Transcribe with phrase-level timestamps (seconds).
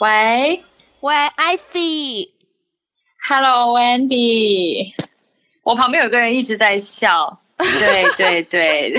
[0.00, 0.62] 喂
[1.00, 2.30] 喂，Ivy。
[3.28, 4.92] ，Hello，Wendy。
[5.64, 7.40] 我旁边有个人一直在笑。
[7.58, 8.94] 对对对，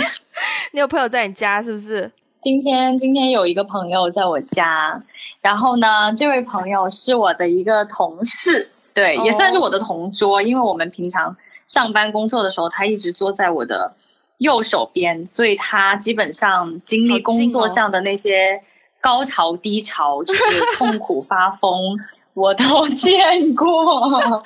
[0.74, 2.12] 你有朋友在你家是不是？
[2.38, 5.00] 今天今天有一个朋友在我家，
[5.40, 11.34] 然后呢，这位朋友是我的一个同事，对，哦也算是我的同桌，因为我们平常
[11.66, 13.96] 上班工作的时候，他一直坐在我的
[14.40, 18.62] 右手边，所以他基本上经历工作哦上的那些
[19.02, 20.42] 高潮低潮，就是
[20.78, 21.98] 痛苦发疯，
[22.34, 23.16] 我都 见
[23.56, 24.44] 过。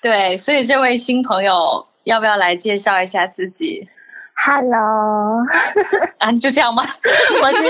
[0.00, 3.88] 对，所以这位新朋友要不要来介绍一下自己
[4.44, 5.42] ？Hello，
[6.18, 6.84] 啊，就这样吗？
[7.42, 7.62] 我是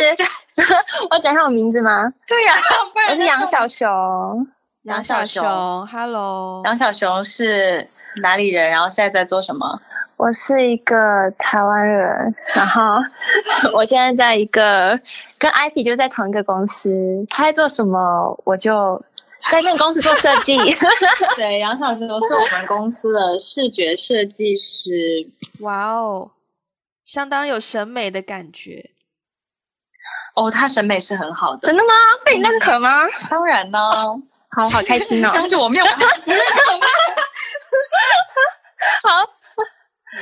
[1.10, 2.12] 我讲一下我名字吗？
[2.26, 2.52] 对呀、
[2.92, 3.88] 不然我是杨小熊，
[4.82, 6.62] 杨小杨小熊，Hello。
[6.64, 7.88] 杨小熊是
[8.22, 8.70] 哪里人？
[8.70, 9.80] 然后现在在做什么？
[10.16, 12.96] 我是一个台湾人，然后
[13.74, 14.98] 我现在在一个
[15.38, 16.90] 跟 IP 就在同一个公司，
[17.28, 19.02] 他在做什么，我就
[19.50, 20.56] 在那个公司做设计。
[21.36, 25.28] 对，杨小熊是我们公司的视觉设计师。
[25.60, 26.30] 哇哦，
[27.04, 28.90] 相当有审美的感觉。
[30.34, 31.92] 哦，他审美是很好的，真的吗？
[32.24, 32.88] 被你认可吗？
[33.28, 33.78] 当然呢。
[34.48, 35.30] 好好开心哦！
[35.34, 36.86] 当着我面，我不认可吗？
[39.02, 39.30] 好，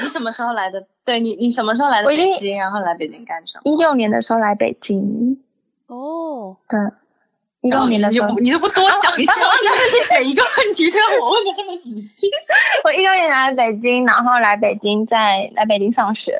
[0.02, 0.84] 你什么时候来的？
[1.04, 2.58] 对你，你什么时候来的北京？
[2.58, 3.62] 然后来北京干什么？
[3.64, 5.38] 一六年的时候来北京，
[5.86, 6.78] 哦，对，
[7.62, 12.28] 一六年的时候，你都不多讲一些，就是每一个问题都要我问的这么仔细。
[12.84, 16.38] 我一六年来北京，然后来北京再来北京上学，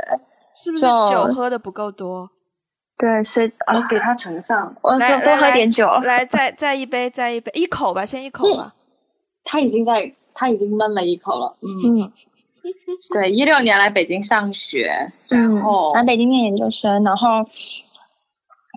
[0.55, 2.31] 是不是酒喝的不够多？
[2.97, 5.87] 对，所以呃，给他盛上，来我就多喝点酒。
[6.03, 8.73] 来，再再一杯，再一杯，一口吧，先一口吧。
[9.43, 11.57] 他已经在，他已经闷了一口了。
[11.61, 11.67] 嗯，
[12.03, 12.13] 嗯
[13.13, 14.87] 对，一六年来北京上学，
[15.29, 17.47] 然嗯后，来北京念研究生，然后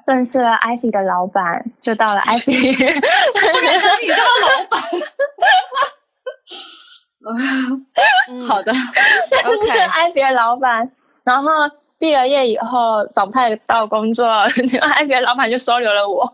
[0.05, 2.75] 认识了 Ivy 的老板，就到了 Ivy。
[2.75, 4.81] 你当老板。
[8.29, 8.71] 嗯好的，
[9.43, 10.89] 认识了，OK，Ivy 的老板，
[11.25, 11.49] 然后
[11.97, 14.25] 毕了业以后找不太到工作，
[14.67, 16.33] 结果 Ivy 的老板就收留了我，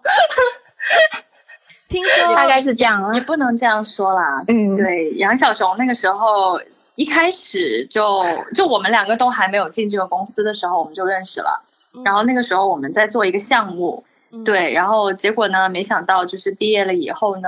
[1.90, 3.22] 听说大概是这样啊也。
[3.22, 4.44] 不能这样说啦。
[4.48, 6.60] 嗯，对，杨小熊那个时候
[6.96, 8.24] 一开始就
[8.54, 11.64] 就我们两个都还没有进这个公司的时候，我们就认识了。
[12.04, 17.48] 然后那个时候我们在做一个项目，嗯对，然后结果呢，没想到就是毕业了以后呢，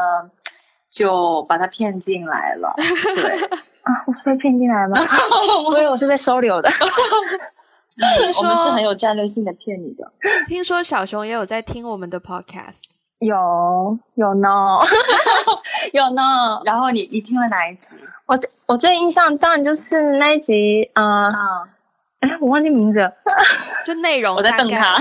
[0.89, 2.73] 就把他骗进来了。
[2.77, 3.43] 对，
[3.81, 4.97] 啊，我是被骗进来吗？
[5.71, 6.69] 所以我是被收留的。
[7.97, 10.11] 听我们是很有战略性的骗你的。
[10.47, 12.81] 听说小熊也有在听我们的 Podcast，
[13.19, 14.49] 有有呢，
[15.93, 16.61] 有呢。
[16.65, 17.95] 然后你你听了哪一集
[18.27, 21.29] 我我最印象当然就是那一集，啊？
[22.21, 23.13] 哎，我忘记名字了。
[23.85, 24.97] 就内容我在瞪他。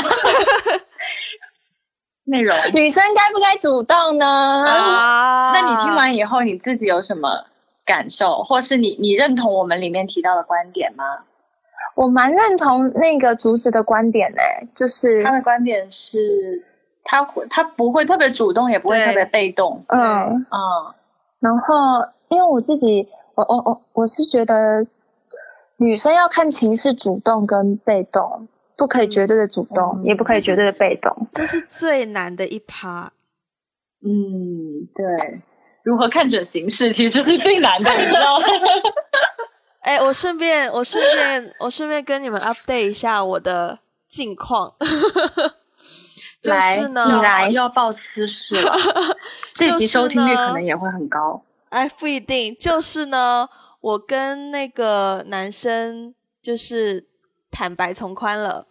[2.25, 2.55] 内容。
[2.75, 4.27] 女生该不该主动呢？
[4.27, 5.53] 啊。
[5.53, 7.47] 那你听完以后，你自己有什么
[7.85, 11.05] 感受，或是你你认同我们里面提到的观点吗？
[11.95, 16.19] 我蛮认同那个竹子的观点诶、就是他的观点是，
[17.05, 19.85] 他会他不会特别主动，也不会特别被动。
[19.89, 20.01] 嗯，
[20.51, 20.95] 嗯，
[21.41, 21.75] 然后
[22.29, 24.87] 因为我自己，我我我我是觉得
[25.77, 31.27] 女生要看情是主动跟被动，不可以绝对的主动，嗯也不可以绝对的被动。
[31.31, 33.13] 这是最难的一趴。
[34.07, 35.41] 嗯，对，
[35.83, 38.47] 如何看准形势其实是最难的，你知道吗？
[39.81, 44.75] 哎，我顺便，我顺便，我顺便跟你们 update 一下我的近况。
[46.43, 48.75] 就来是呢，你来又要报私事了，
[49.55, 51.43] 这集收听率可能也会很高。
[51.75, 52.55] 哎，不一定。
[52.55, 53.49] 就是呢，
[53.81, 57.09] 我跟那个男生就是
[57.51, 58.67] 坦白从宽了。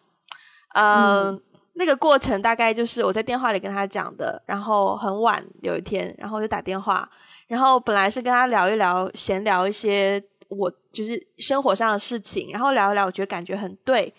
[0.73, 1.41] 呃、嗯
[1.73, 7.09] 那个过程大概就是我在电话里跟他讲的，然后很晚有一天，然后就打电话，
[7.47, 14.13] 然后本来是跟他聊一聊，闲聊一些我就是生活上的事情，然后聊一聊，我觉得感觉很对，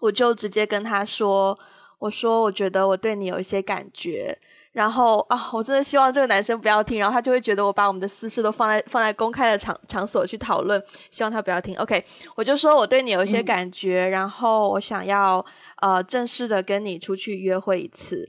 [0.00, 1.56] 我就直接跟他说，
[2.00, 4.36] 我说我觉得我对你有一些感觉，
[4.74, 10.82] 然后啊，我真的希望这个男生不要听，然后他就会觉得我把我们的私事都放在放在公开的场场所去讨论，
[11.12, 11.76] 希望他不要听。
[11.78, 12.04] OK，
[12.34, 15.44] 我就说我对你有一些嗯感觉，然后我想要
[15.80, 18.28] 呃正式的跟你出去约会一次。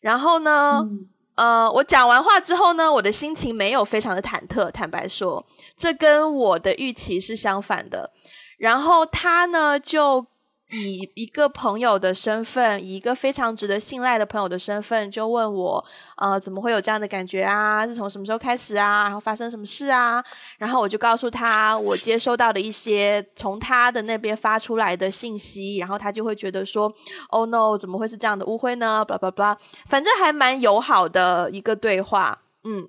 [0.00, 5.46] 然后呢，嗯呃，我讲完话之后呢，我的心情没有非常的忐忑，坦白说，
[5.76, 8.10] 这跟我的预期是相反的。
[8.58, 10.26] 然后他呢就
[10.70, 15.84] 以一个朋友的身份，以一个非常值得信赖的朋友的身份，就问我，
[16.16, 17.86] 呃，怎么会有这样的感觉啊？
[17.86, 19.04] 是从什么时候开始啊？
[19.04, 20.22] 然后发生什么事啊？
[20.58, 26.92] 然后我就告诉他我接收到的一些从他的那边发出来的信息，然后他就会觉得说
[27.28, 29.04] ，Oh no，怎么会是这样的误会呢？
[29.04, 29.58] 巴拉巴拉，
[29.88, 32.88] 反正还蛮友好的一个对话，嗯，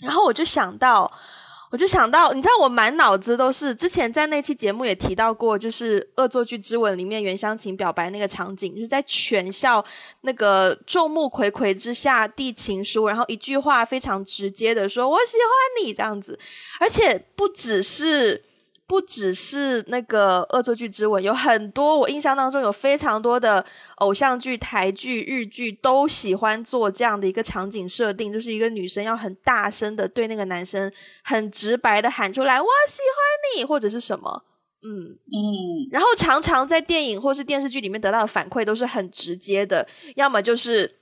[0.00, 1.10] 然后我就想到。
[1.76, 9.84] 我就想到，你知道我满脑子都是之前在那期节目也提到过，就是《恶作剧之吻》里面袁湘琴表白那个场景，就是在全校
[10.22, 16.38] 那个众目睽睽之下递情书，然后一句话非常直接的说“我喜欢你”这样子，
[16.80, 18.42] 而且不只是。
[18.86, 23.64] 不只是那个恶作剧之吻，有很多我印象当中有非常多的
[23.96, 30.92] 偶像剧、台剧、日剧都喜欢做这样的一个场景设定，就是一个女生要很大声的对那个男生
[31.24, 34.44] 很直白的喊出来“我喜欢你”或者是什么，
[34.82, 40.95] 嗯嗯，然后常常在电影或是电视剧里面得到的反馈都是很直接的，要么就是。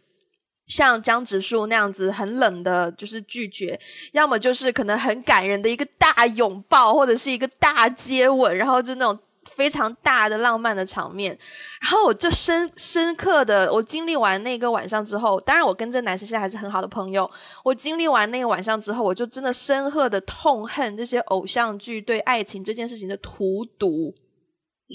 [0.67, 3.79] 像江直树那样子很冷的，就是拒绝；
[4.13, 9.19] 要么就是可能很感人的一个大拥抱，或者是一个大接吻，然后就那种
[9.55, 11.39] 非常大的浪漫的场面。
[11.81, 17.31] 然后我就深深刻的，我经历完那个晚上之后，当然我跟这男生现在还是很好的朋友。
[17.63, 24.15] 我经历完那个晚上之后，我就真的深刻的痛恨这些偶像剧对爱情这件事情的荼毒。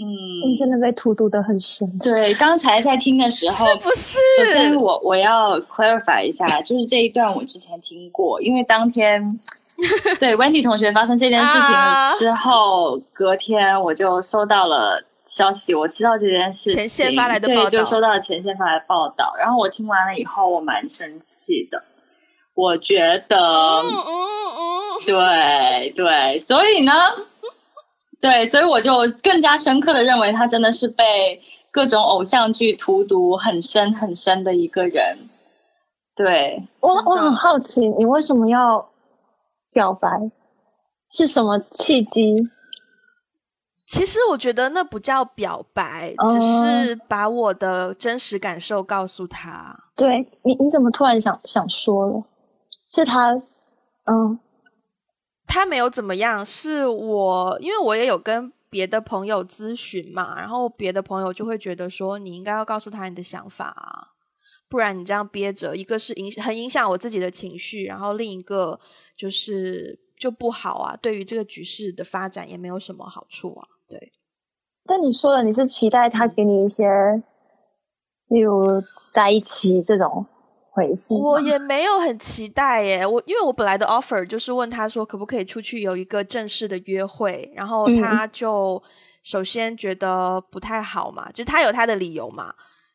[0.01, 1.85] 嗯，你真的被荼毒的很深。
[1.99, 4.17] 对，刚才在听的时候，是不是？
[4.37, 9.39] 首先，我我要 clarify 一下， 就是这一段我之前听过，因为当天
[10.19, 19.33] 对 Wendy 同学发生这件事情之后，隔天我就收到了消息，我知道这件事情，前线发来的报道，就收到了前线发来的报道。
[19.37, 21.83] 然后我听完了以后，我蛮生气的，
[22.53, 24.13] 我觉得，嗯嗯
[24.57, 26.93] 嗯，对对，所以呢。
[28.21, 28.91] 对，所以我就
[29.23, 35.17] 更加深刻的认为他真的是被各种偶像剧荼毒很深很深的一个人。
[36.15, 38.89] 对我，我很好奇，你为什么要
[39.73, 40.09] 表白？
[41.11, 42.49] 是什么契机？
[43.87, 49.85] 其实我觉得那不叫表白，只是把我的真实感受告诉他。
[49.95, 52.23] 对你，你怎么突然想想说了？
[52.89, 53.41] 是他，
[54.05, 54.37] 嗯。
[55.49, 64.13] 他没有怎么样，是我，因为我也有跟别的朋友咨询嘛，然后别的朋友就会觉得说，你应该要告诉他你的想法啊，
[64.69, 68.79] 不然你这样憋着，一个是影很影响我自己的情绪，然后另一个
[69.17, 73.67] 就是就不好啊，对于这个局势的发展也没有什么好处啊。
[73.89, 74.13] 对，
[74.85, 77.23] 但你说的你是期待他给你一些，
[78.27, 78.61] 例如
[79.11, 80.27] 在一起这种。
[81.09, 88.81] 我也没有很期待耶，我因为我本来的 offer 就是问他说可不可以出去有一个正式的约会，然后他就
[89.23, 92.53] 首先觉得不太好嘛，就他有他的理由嘛，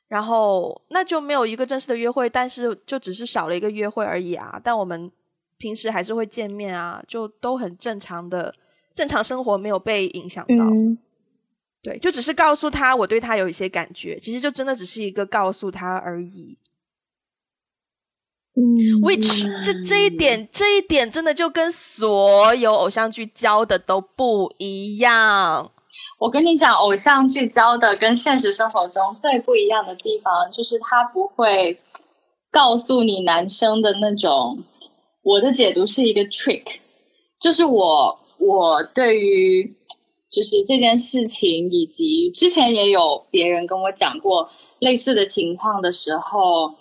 [0.09, 5.11] 然后那就没有一个正式的约会，但是就只是少了一个约会而已啊，但我们
[5.59, 8.55] 平时还是会见面啊，就都很正常的
[8.95, 10.65] 正常生活没有被影响到，
[11.83, 16.57] 对，就只是告诉他我对他有一些感觉，其实就真的只是一个告诉他而已。
[19.03, 25.73] Which 这这一点这一点真的就跟所有偶像剧教的都不一样。
[26.21, 31.77] 我跟你讲，偶像剧教的跟现实生活中最不一样的地方，就是他不会
[32.53, 34.63] 告诉你男生的那种。
[35.23, 36.63] 我的解读是一个 trick，
[37.41, 39.75] 就是我我对于
[40.31, 44.49] 就是这件事情，以及之前也有别人跟我讲过
[44.79, 46.73] 类似的情况的时候。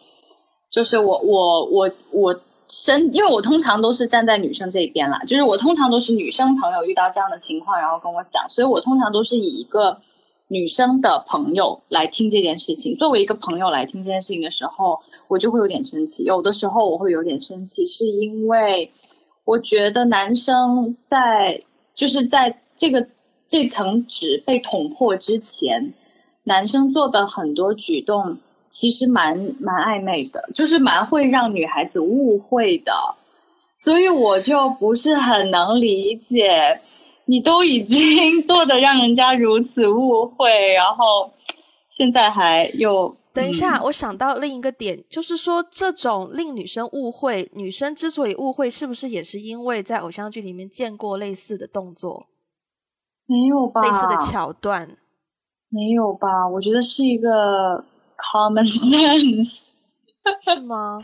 [0.73, 2.35] 就是我我我我
[2.68, 5.19] 身，因为我通常都是站在女生这边啦。
[5.19, 10.01] 就是我通常都是女生朋友遇到这样的情况，然后跟我讲，所以我通常都是以一个
[10.47, 12.95] 女生的朋友来听这件事情。
[12.95, 16.23] 作为一个朋友来听这件事情的时候，我就会有点生气。
[16.23, 18.92] 有的时候我会有点生气，是因为
[19.45, 21.61] 我觉得男生在
[21.94, 23.06] 就是在这个
[23.47, 25.94] 这层纸被捅破之前，
[26.45, 28.39] 男生做的很多举动。
[28.73, 32.92] 其实蛮蛮暧昧的，就是蛮会让女孩子误会的，
[33.75, 36.81] 所以我就不是很能理解，
[37.25, 41.31] 你都已经 做的让人家如此误会，然后
[41.87, 52.25] 现在还又等一下，我想到另一个点，就是说这种令女生误会，女生之所以误会，是不是也是因为在偶像剧里面见过类似的动作？
[53.27, 53.83] 没有吧？
[53.83, 54.97] 类似的桥段
[55.69, 56.47] 没有吧？
[56.49, 57.85] 我觉得是一个。
[58.31, 59.59] Common sense
[60.42, 60.99] 是吗？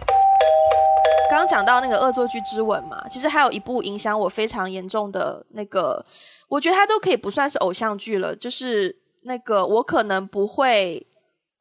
[1.29, 6.03] 刚刚讲到那个恶作剧之吻嘛，其实还有一部影响我非常严重的那个，
[6.47, 11.05] 我觉得它都可以不算是偶像剧了，就是那个我可能不会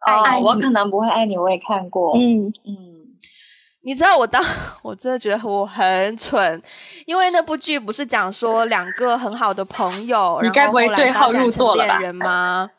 [0.06, 0.46] 哦爱，你。
[0.46, 2.16] 我可能不会爱你，我也看过。
[2.16, 3.18] 嗯，嗯，
[3.82, 4.42] 你知道我当
[4.82, 6.62] 我真的觉得我很蠢，
[7.04, 12.70] 因为那部剧不是讲说两个很好的朋友，然后你该不会后来对号发展成入座了吧恋人吗？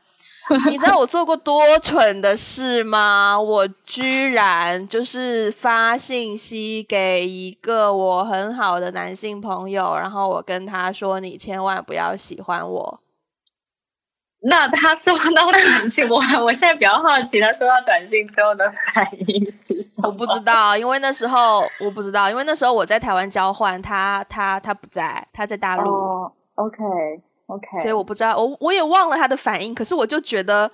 [0.70, 3.40] 你知道我做过多蠢的事吗？
[3.40, 13.00] 我居然就是发信息给一个我很好的男性朋友，然后我跟他说：“你千万不要喜欢我。
[14.42, 20.08] 那他收到短信，我我现在比较好奇，他收到短信之后的反应是什”么？
[20.10, 25.92] 我不知道，因为那时候我不知道，因为那时候我在台湾交换，他他他不在，他在大陆。
[25.92, 26.84] 哦，OK
[27.50, 29.74] OK，所以我不知道，我我也忘了他的反应。
[29.74, 30.70] 可是我就觉得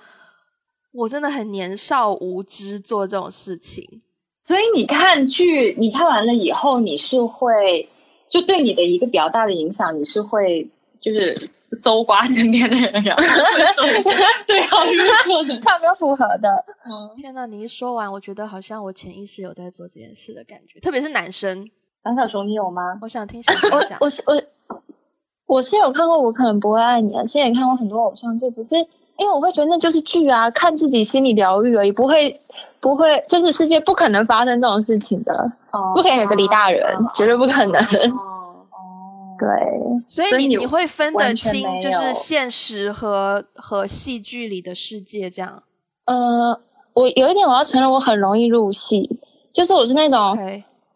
[0.92, 4.02] 我真的很年少无知做这种事情。
[4.30, 7.88] 所以你看剧，你看完了以后，你是会
[8.28, 11.34] 就对你的一个比较大的影响，你是会就是
[11.72, 13.22] 搜刮身边的人，然 后
[14.46, 14.92] 对号入
[15.24, 15.58] 座的。
[15.60, 16.64] 看有没有符合的。
[17.16, 21.66] 天呐，你一说完，我觉得好像我潜意识有在做这件事的感觉，特别是男生。
[22.04, 22.98] 梁小熊，你有吗？
[23.00, 24.04] 我想听小熊讲我。
[24.04, 24.42] 我是我
[25.46, 27.22] 我是有看过，我可能不会爱你啊。
[27.22, 28.76] 之前也看过很多偶像剧，只是
[29.18, 32.38] 因为我会觉得那就是剧啊，看自己心理疗愈而已，不会
[32.80, 35.32] 不会，真实世界不可能发生这种事情的，
[35.70, 36.84] 哦不可能有个李大人，
[37.14, 37.80] 绝对不可能。
[37.80, 39.48] 哦哦， 对，
[40.06, 45.62] 所以你所以你你会分得清，就是现实和和戏剧里的世界这样。
[46.06, 46.60] 呃，
[46.94, 49.18] 我有一点我要承认，我很容易入戏，
[49.52, 50.36] 就是我是那种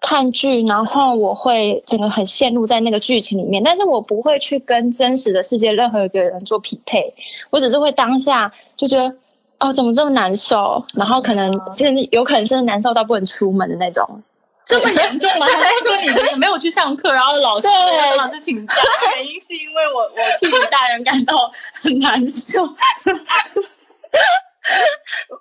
[0.00, 7.12] 看剧，然后我会整个很陷入在那个剧情里面，但是我不会去跟真实的世界任何一个人做匹配，
[7.50, 9.14] 我只是会当下就觉得
[9.58, 14.22] 哦，怎么这么难受，然后可能甚至有可能是难受到不能出门的那种。
[14.64, 15.46] 这么严重吗？
[15.46, 15.96] 还是说
[16.32, 18.74] 你没有去上课，然后老师对老师请假，
[19.16, 22.62] 原因是因为我我替你大人感到很难受。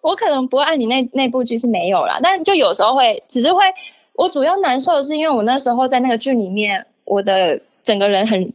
[0.01, 3.63] 我可能不会爱你那那部剧是没有啦，但就有时候会，只是会，
[4.19, 8.51] 我主要难受的是因为我那时候在那个剧里面，我的整个人很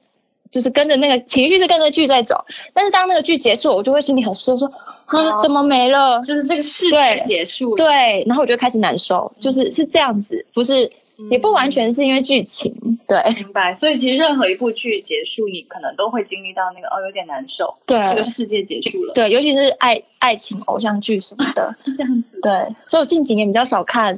[0.50, 2.44] 就是跟着那个情绪是跟着剧在走，
[2.74, 4.68] 但是当那个剧结束，我就会心里很失落，说
[5.06, 6.20] 啊哦怎么没了？
[6.22, 10.90] 就是这个事对界结束了，对，然后我就开始难受，就是是这样子，不是
[11.30, 12.70] 也不完全是因为剧情，
[13.08, 13.72] 对明白。
[13.72, 22.38] 所以其实任何一部剧结束，你可能都会经历到那个哦，有点难受，对这个世界结束了，对，尤其是爱爱情偶像剧什么的， 这样子。
[22.42, 22.52] 对，
[22.84, 24.14] 所以我近几年比较少看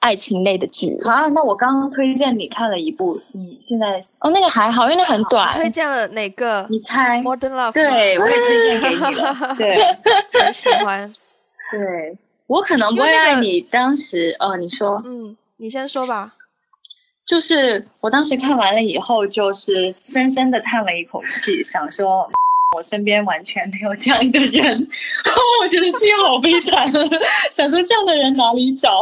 [0.00, 0.96] 爱情类的剧。
[1.04, 5.52] 啊，那我刚刚推荐你看了一部，你现在哦，那个还好，因为那很短。
[5.52, 7.72] 推荐了哪个你猜？？Modern Love。
[7.72, 9.34] 对，我也推荐给你了。
[9.58, 9.76] 对
[10.40, 11.12] 很喜欢。
[11.70, 13.60] 对，我可能不会爱你。
[13.60, 16.34] 当时，呃，你说，嗯，你先说吧。
[17.26, 22.30] 就是我当时看完了以后，就是深深的叹了一口气， 想说。
[22.76, 24.88] 我身边完全没有这样的人，
[25.62, 26.92] 我觉得自己好悲惨，
[27.50, 29.00] 想说这样的人哪里找？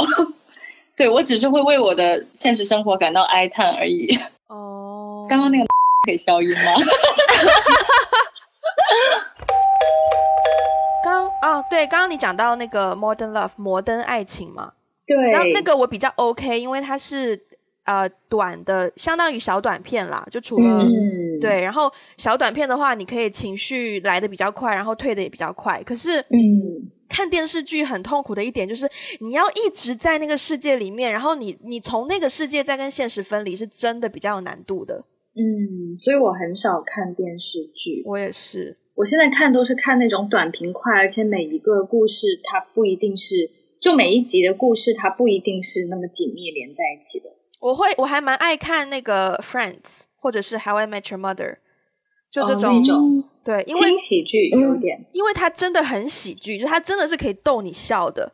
[0.97, 4.17] 对我只是会为我的现实生活感到哀叹而已。
[4.49, 5.65] 哦，刚刚那个
[6.07, 6.63] 可以消音吗？
[11.05, 14.73] 刚哦，对，刚刚你讲到那个 Modern Love 摩登爱情嘛，
[15.07, 17.39] 对然后那个我比较 OK，因为它是
[17.85, 25.83] 呃短的，相当于小短片啦，就除了、嗯，对，然后小短片的话，你可以情绪来的比较快，然后退的也比较快。
[25.83, 28.89] 可是嗯，看电视剧很痛苦的一点就是，
[29.21, 35.05] 你要一直在那个世界里面，然后你你从那个世界再跟现实分离，是真的比较有难度的。
[35.37, 38.03] 嗯，所以我很少看电视剧。
[38.07, 43.51] 我也是，我现在看都是看那种短平快，而且每一个故事它不一定是，
[43.81, 47.27] 就每一集的故事它不一定是那么紧密连在一起的。
[47.65, 51.57] 我会我还蛮爱看那个 Friends 或者是 How I Met Your Mother，
[52.31, 58.33] 就这哦种、对，因为喜剧有点，因为它真的很喜剧，就它真的是可以逗你笑的，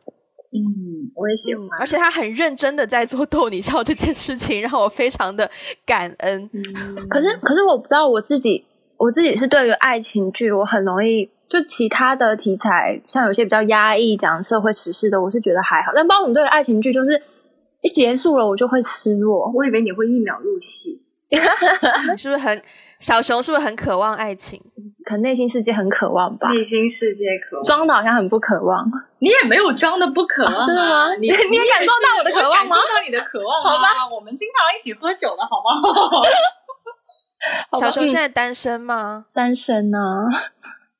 [0.51, 1.69] 嗯，我也喜欢嗯，。
[1.79, 5.49] 而且他很认真的在做逗你笑这件事情，让我非常的
[5.85, 6.49] 感恩。
[6.51, 6.61] 嗯
[7.09, 8.65] 可是，可是我不知道我自己，
[8.97, 15.93] 我自己是对于爱情剧，我很容易就其他的题材，像有些比较压抑讲社会时事的，我是觉得还好。
[15.95, 17.21] 但包括对于爱情剧，就是
[17.81, 19.51] 一结束了，我就会失落。
[19.53, 21.37] 我以为你会一秒入戏，你
[22.17, 22.61] 是不是很
[22.99, 23.41] 小熊？
[23.41, 24.61] 是不是很渴望爱情？
[25.03, 27.65] 可能内心世界很渴望吧，内心世界渴望。
[27.65, 28.85] 装的好像很不渴望。
[29.19, 35.81] 你也没有装的不渴望、啊真的吗你你也感受到我的渴望吗我感受到你的渴望、啊，好吧，我们经常一起喝酒的好吗？
[37.71, 39.25] 好小熊嗯现在单身吗？
[39.33, 39.97] 单身呢、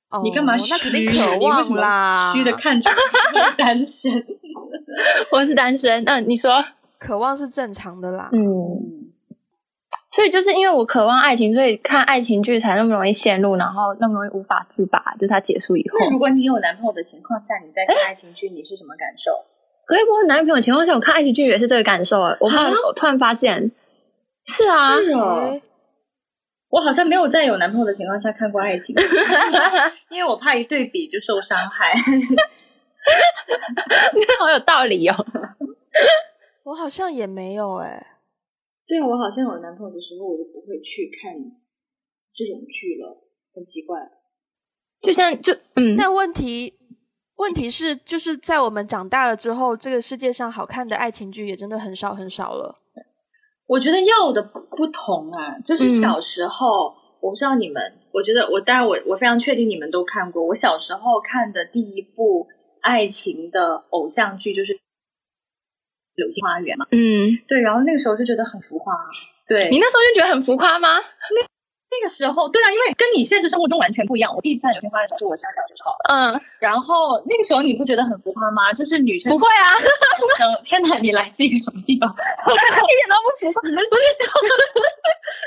[0.09, 0.69] 哦，你干嘛虚？
[0.71, 2.95] 那肯定渴你为什望么啦，虚的看出来
[3.45, 4.25] 是单身。
[5.31, 6.03] 我是单身。
[6.05, 6.51] 嗯、你说，
[6.99, 8.29] 渴望是正常的啦。
[8.33, 8.39] 嗯，
[10.11, 14.99] 所以就是因为我渴望爱情，所以看爱情剧才那么容易陷入，然后那么容易无法自拔。
[15.15, 19.31] 就是它结束以后，那如果你有男朋友的情况下，你在看爱情剧，你是什么感受？
[19.85, 22.21] 可是我有男朋友的情况下，我看爱情剧也是这个感受。
[22.39, 23.71] 我怕我突然发现，
[24.45, 25.61] 是啊，是哦。
[26.69, 28.95] 我好像没有在有男朋友的情况下看过爱情，
[30.09, 31.91] 因为我怕一对比就受伤害。
[34.41, 35.15] 你好有道理哦。
[36.65, 38.17] 我好像也没有哎。
[38.87, 41.31] 对啊，我好像有男朋友的时候，我就不会去看
[42.33, 43.21] 这种剧了，
[43.53, 43.99] 很奇怪。
[45.01, 46.73] 就像就嗯，但问题
[47.35, 52.79] 问题是，就是在我们长大了之后，这个世界上好看的爱情剧也真的很少很少了。
[53.67, 57.81] 我觉得要的不同啊，就是小时候，我不知道你们，
[58.11, 60.43] 我觉得我当然我我非常确定你们都看过。
[60.43, 62.47] 我小时候看的第一部
[62.81, 64.73] 爱情的偶像剧就是
[66.15, 68.93] 《流星花园》嘛，嗯，对，然后那个时候就觉得很浮夸，
[69.47, 70.97] 对你那时候就觉得很浮夸吗？
[70.97, 71.50] 那。
[71.91, 74.33] 那个时候，对啊，因为跟你现实生活中完全不一样。
[74.33, 78.71] 我第一次看《流星花园》的时候是我上小学时候，嗯，然后那个时候你不觉得很浮夸吗？
[78.71, 79.75] 就是女生不会啊，
[80.63, 82.07] 天哪，你来自于什么地方？
[82.15, 83.75] 一点都不浮夸，不是，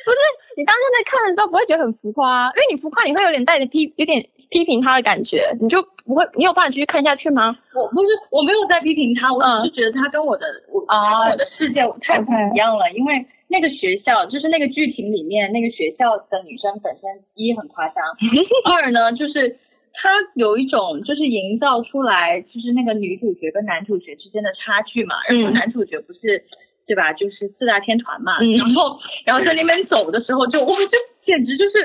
[0.04, 0.20] 不是，
[0.56, 4.20] 你当时在看的时候不会觉得很浮夸，因为你浮夸你会有点带着批，有点
[4.50, 7.56] 批评他的感觉，你就不会，你有办法继续看下去吗？
[7.74, 13.24] 我不是，我没有在批评他，我只是觉得他跟我的我啊我的世界太不一样了，因为。
[13.54, 18.02] 那个学校就是那个剧情里面那个学校的女生本身一很夸张，
[18.66, 19.56] 二呢就是
[19.92, 26.42] 她有一种就是营造出来就是那个女主角跟男主角之间的差距嘛，然后男主角不是
[26.84, 27.12] 对吧？
[27.14, 31.78] 就是四大天团嘛，然后然后在那边走的时候就 哇就简直就是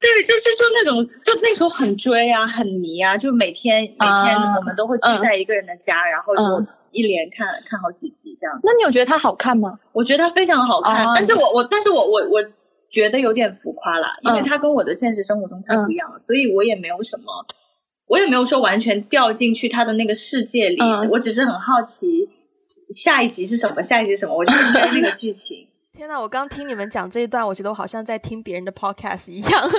[0.00, 6.66] 对就是就那种就那时候很追啊很迷啊，就每天每天我们都会聚在一个人的家，然后就。
[6.92, 9.78] 一连看看好几集这样，那你有觉得它好看吗？
[9.92, 12.42] 我觉得它非常好看，但是我我但是我我我
[12.90, 17.24] 觉得有点浮夸啦，因为它跟我的现实生活中太不一样了，所以我也没有什么，
[18.08, 20.76] 我也没有说完全掉进去他的那个世界里，
[21.10, 22.28] 我只是很好奇
[23.04, 25.66] 下一集是什么，下一集是什么，我就追那个剧情。
[25.92, 29.62] 天呐，我刚听你们讲这一段，我觉得我好像在听别人的 podcast 一样，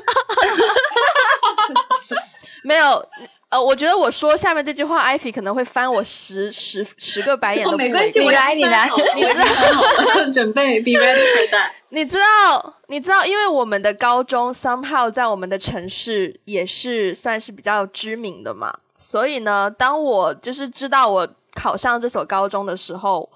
[2.64, 2.86] 没有。
[3.52, 9.46] 呃，我觉得我说下面这句话，艾菲可能会翻我十十十个白眼都不没关系，你来，你来，你知道，
[10.34, 11.70] 准备 be ready for that。
[11.90, 23.30] 你知道，你知道，因为我们的高中 somehow 在我们的城市也是算是比较知名的嘛，所以呢，当我就是知道我考上这所高中的时候。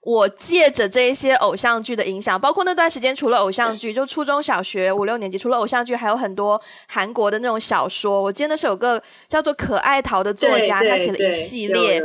[0.00, 8.22] 我借着这一些偶像剧的影响，包括那段时间，除了偶像剧，就初中小学五六年级，除了偶像剧，还有很多韩国的那种小说。
[8.22, 12.00] 我记得那是有个叫做可爱桃的作家，他写了一系列，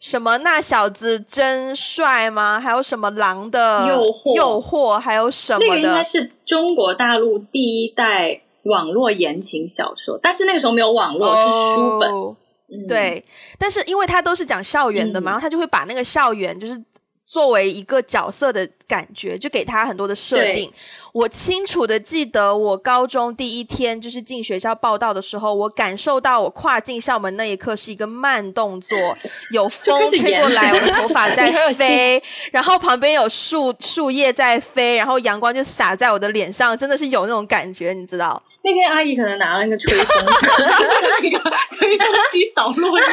[0.00, 2.58] 什么那小子真帅吗？
[2.58, 5.66] 还有什么狼的诱惑，诱惑，还有什么的？
[5.66, 11.44] 那个应该是中国大陆第一代网络言情小说，但是那个时候没有网络，是
[11.76, 12.86] 书本。
[12.88, 13.24] 对，
[13.58, 16.82] 但是因为他都是讲校园的嘛，然后他就会把那个校园就是。
[17.26, 20.72] 作为一个角色的感觉，就给他很多的设定。
[21.12, 28.96] 我清楚的记得，我高中第一天就是进学校报道的时候，我感受到我跨进校门那一刻是一个慢动作，
[29.52, 38.40] 有风吹过来，我的头发在 飞，然后旁边有树树叶在飞，然后阳光就洒在我的脸上，真的是有那种感觉，你知道？
[38.62, 40.24] 那天阿姨可能拿了那个吹风，
[41.22, 41.38] 那个
[41.76, 43.04] 吹风机扫落叶。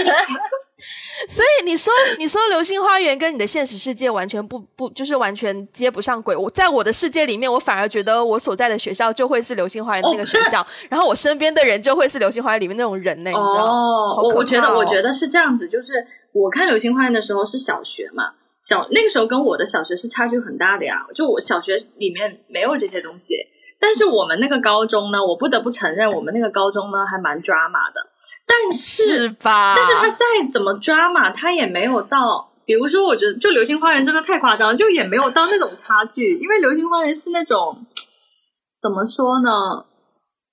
[1.28, 6.36] 所以你说，你说《流星花园》跟你的现实世界完全不不，就是完全接不上轨。
[6.36, 13.30] 我在我的世界里面，我反而觉得我所在的学校就会是《流星花园》那个学校， 然后我身边的人就会是《流星花园》里面那种人呢。
[13.30, 13.65] 你知道？
[13.65, 18.32] 哦，我我觉得我觉得是这样子，就是我看《流星花园》的时候是小学嘛，
[18.67, 21.06] 小那个时候跟我的小学是差距很大的呀。
[21.13, 23.36] 就我小学里面没有这些东西，
[23.80, 28.12] 但是我们那个高中呢，我不得不承认，我们那个高中呢还蛮抓马的。
[28.46, 29.76] 但是吧？
[29.76, 32.50] 但是他再怎么抓嘛，他也没有到。
[32.66, 36.34] 比如说，我觉得就《流星花园》真的太夸张，就也没有到那种差距。
[36.36, 37.86] 因为《流星花园》是那种
[38.82, 39.86] 怎么说呢？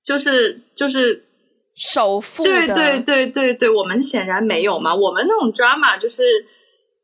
[0.05, 1.25] 就是就是
[1.77, 2.43] 首富。
[2.43, 4.95] 对对对对对，我们显然没有嘛。
[4.95, 6.23] 我们那种抓马就是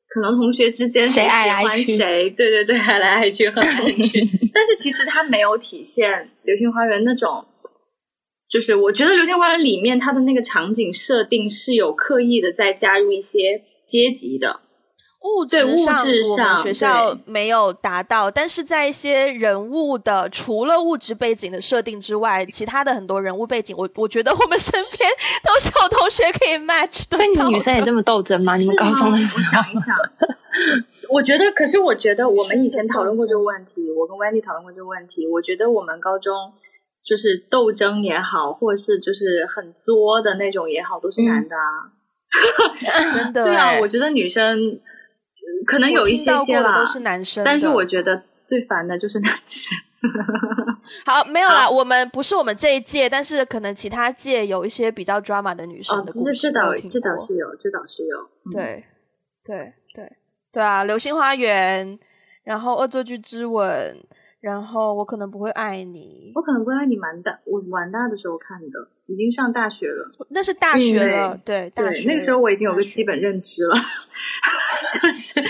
[0.08, 4.20] 可能同学之间谁爱来谁，对对对，爱 来爱去恨来恨去。
[4.52, 6.10] 但是其实他没有体现
[6.42, 7.44] 《流星花园》那种。
[8.48, 14.60] 就是我觉得《流星花园》里面它的那个场景设定是有刻意的在加入一些阶级的
[15.22, 25.10] 物质上，我们学校没有达到，但是在一些人物的除了物质背景的设定之外，其他的很多人物背景，我我觉得我们身边
[25.42, 27.16] 都是有同学可以 match 的。
[27.16, 28.54] 所以你女生也这么斗争吗？
[28.56, 29.38] 你们高中的时候？
[29.38, 29.96] 我想一想，
[31.10, 35.26] 我觉得，可是我觉得我们以前讨论过这个问题，我跟 Wendy 讨论过这个问题。
[35.26, 36.52] 我觉得我们高中
[37.06, 41.92] 就是斗争也好，或者是就是很作的那种也好，都是男的啊。
[43.10, 44.82] 真的对啊，欸我觉得女生嗯
[45.64, 49.78] 可能有我一听到过的些些啦，都是男生，但是我觉得最烦的就是男生。
[51.06, 58.18] 好没有啦，我们不是我们这一届，但是可能其他届有一些比较 drama 的女生哦，的故事，这这倒这倒是有，这倒是有。
[58.44, 58.84] 嗯，对，
[59.44, 60.12] 对，对，
[60.52, 61.98] 对啊，《流星花园》，
[62.44, 63.96] 然后《恶作剧之吻》，
[64.46, 70.08] 然后我可能不会爱你，我可能不会爱你蛮大，我蛮大的时候看的，已经上大学了。
[70.28, 73.74] 那是大学嗯了，对，大对，学那个时候我已经有个基本认知了，
[74.94, 75.40] 就是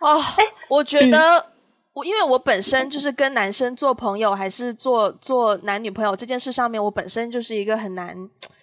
[0.00, 0.20] 哦，
[0.68, 1.46] 我觉嗯得。
[1.94, 8.14] 我因为我本身就是跟男生做朋友，还是做做男女朋友这件事上面，我本身就是一个很难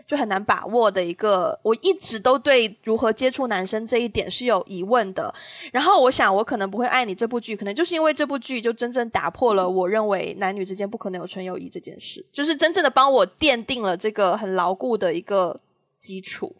[0.05, 5.33] 就很难把握的一个，我一直都对如何接触男生这一点是有疑问的。
[5.71, 15.61] 然后我想，我可能不会爱你这部剧，可能就是因为这部剧就真正打破了我认为男女之间不可能有纯友谊这件事，就是真正的帮我奠定了这个很牢固的一个
[15.97, 16.55] 基础。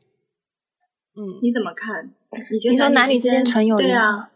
[1.15, 2.11] 嗯，你怎么看？
[2.51, 4.31] 你觉得你说男女之间纯友谊对啊，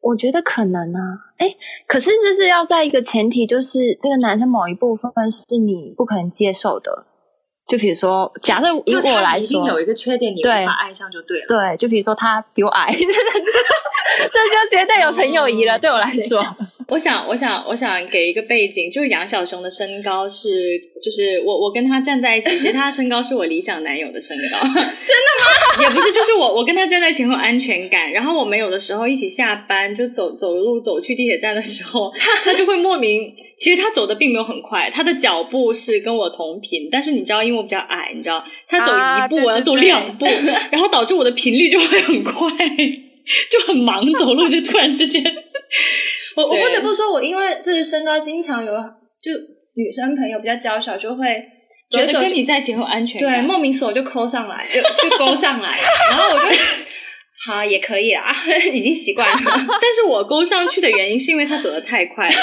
[0.00, 1.00] 我觉得可能啊，
[1.36, 1.54] 哎，
[1.86, 7.06] 可是这是要在一个前提，就是这个男生某一部分是你不可能接受的。
[7.68, 11.46] 就比如说，假设以我来说，有一个缺点，你无对法爱上就对了。
[11.48, 15.78] 对，就比如说他比我矮， 这就绝对有纯友谊了。
[15.78, 16.44] 对我来说，
[16.92, 25.80] 我想，我想，我想给一个背景，就是杨小熊的身高是，就是我我跟他站在一起，其实他身高是我理想男友的身高， 真的吗？
[25.80, 32.12] 也不是，就是我我跟他站在一起很有安全感，然后我们有的时候一起下班就走走路走去地铁站的时候，
[32.44, 40.26] 他就会莫名，其实他走的并没有很快，他的脚步是跟我同频，但是你知道，因为我比较矮，你知道，他走一步、啊我要走两步，
[40.70, 42.50] 然后导致我的频率就会很快，
[43.50, 45.24] 就很忙，走路就突然之间。
[46.36, 49.30] 我我不得不说，我因为这个身高，经常有就
[49.74, 51.42] 女生朋友比较娇小，就会
[51.90, 53.40] 觉得跟你在一起很有安全感。
[53.40, 55.78] 对，莫名手就抠上来，就就勾上来，
[56.10, 56.56] 然后我就
[57.44, 58.32] 好也可以啦，
[58.72, 59.36] 已经习惯了。
[59.44, 62.34] 但是我勾上去的原因是因为他走的太快了。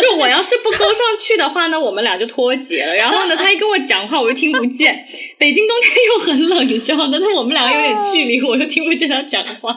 [0.00, 2.94] 就我要是不勾上去的话呢，我们俩就脱节了。
[2.94, 5.04] 然后呢，他一跟我讲话，我又听不见。
[5.36, 9.74] 北京冬天又很冷，你知道的，那我们两个有点距离，我又听不见他讲话。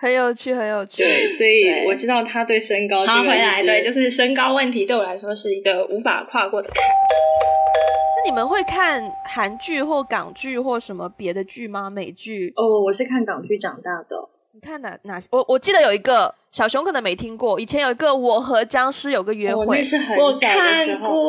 [0.00, 1.02] 很有趣，很有趣。
[1.02, 6.76] 对，所以我知道他对身高这好，个回来，对，就是身高问题对我来说是一个无法跨过的坎。
[8.16, 11.90] 那你们会看韩剧或港剧或什么别的剧吗？
[11.90, 12.50] 美剧？
[12.56, 14.16] 哦，我是看港剧长大的。
[14.52, 15.28] 你看哪哪些？
[15.32, 21.12] 我我记得有一个小熊可能没听过，以前有一个《我和僵尸有个约会哦那》是很我小的时看候。
[21.12, 21.20] 过，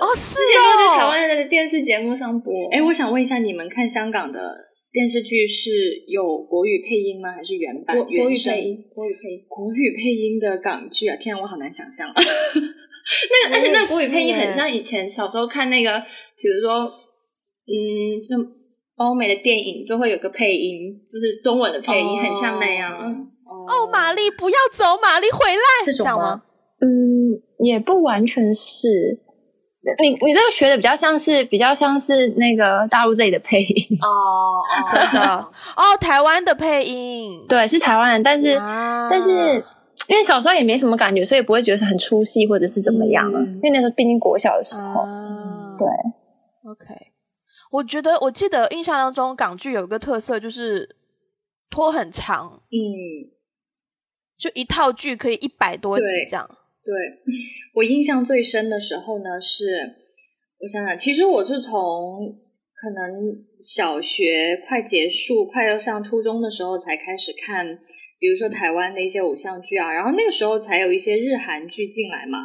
[0.00, 2.52] 哦，是之前都在台哦，湾的电视节目上播。
[2.70, 5.70] 哎，我想问一下，你们看香港的电视剧是
[6.08, 7.30] 有国语配音吗？
[7.32, 7.96] 还是原版？
[7.96, 9.44] 国国语配音，国语配音。
[9.48, 11.16] 国语配音的港剧啊！
[11.16, 12.10] 天啊，我好难想象。
[12.14, 16.00] 那个， 而且那个国语配音很像以前小时候看那个，
[16.36, 16.90] 比如说，
[17.66, 18.36] 嗯，就
[18.96, 22.92] 欧美的电影就会有个配音，就是中文的配音，很像那样。
[23.46, 26.42] 哦，玛丽不要走，玛丽回来，这种吗这样吗？
[26.80, 29.20] 嗯，也不完全是。
[30.02, 35.36] 你你这个学的比较像是比较像是那个大陆这里的配音，哦 真的。
[35.74, 39.08] 哦，台湾的配音，对，是台湾人，但是、啊。
[39.10, 39.64] 但是
[40.06, 43.40] 因为小时候也没什么感觉，所以不会觉得是很出戏或者是怎么样啊。
[43.40, 43.54] 嗯。
[43.56, 45.86] 因为那时候毕竟国小的时候，啊，对
[46.70, 46.94] ，，OK。
[47.70, 50.96] 我觉得我记得印象当中港剧有一个特色就是
[51.70, 53.32] 拖很长，嗯，
[54.36, 56.46] 就一套剧可以一百多集这样。
[56.90, 57.34] 对
[57.74, 59.94] 我印象最深的时候呢，是
[60.58, 62.36] 我想想，其实我是从
[62.74, 67.78] 可能小学快结束、快要上初中的时候才开始看，
[68.18, 72.38] 比如说台湾的一些偶像剧啊，然后那个时候才有一些日韩剧进来嘛。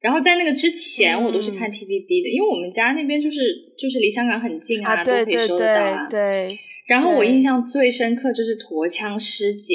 [0.00, 3.36] 然后在那个之前，我都是看嗯 TVB 的，因为我们家那边就是
[3.78, 6.08] 就是离香港很近啊，都可以收得到啊。
[6.08, 9.74] 对对，然后我印象最深刻就是《驼枪师姐》，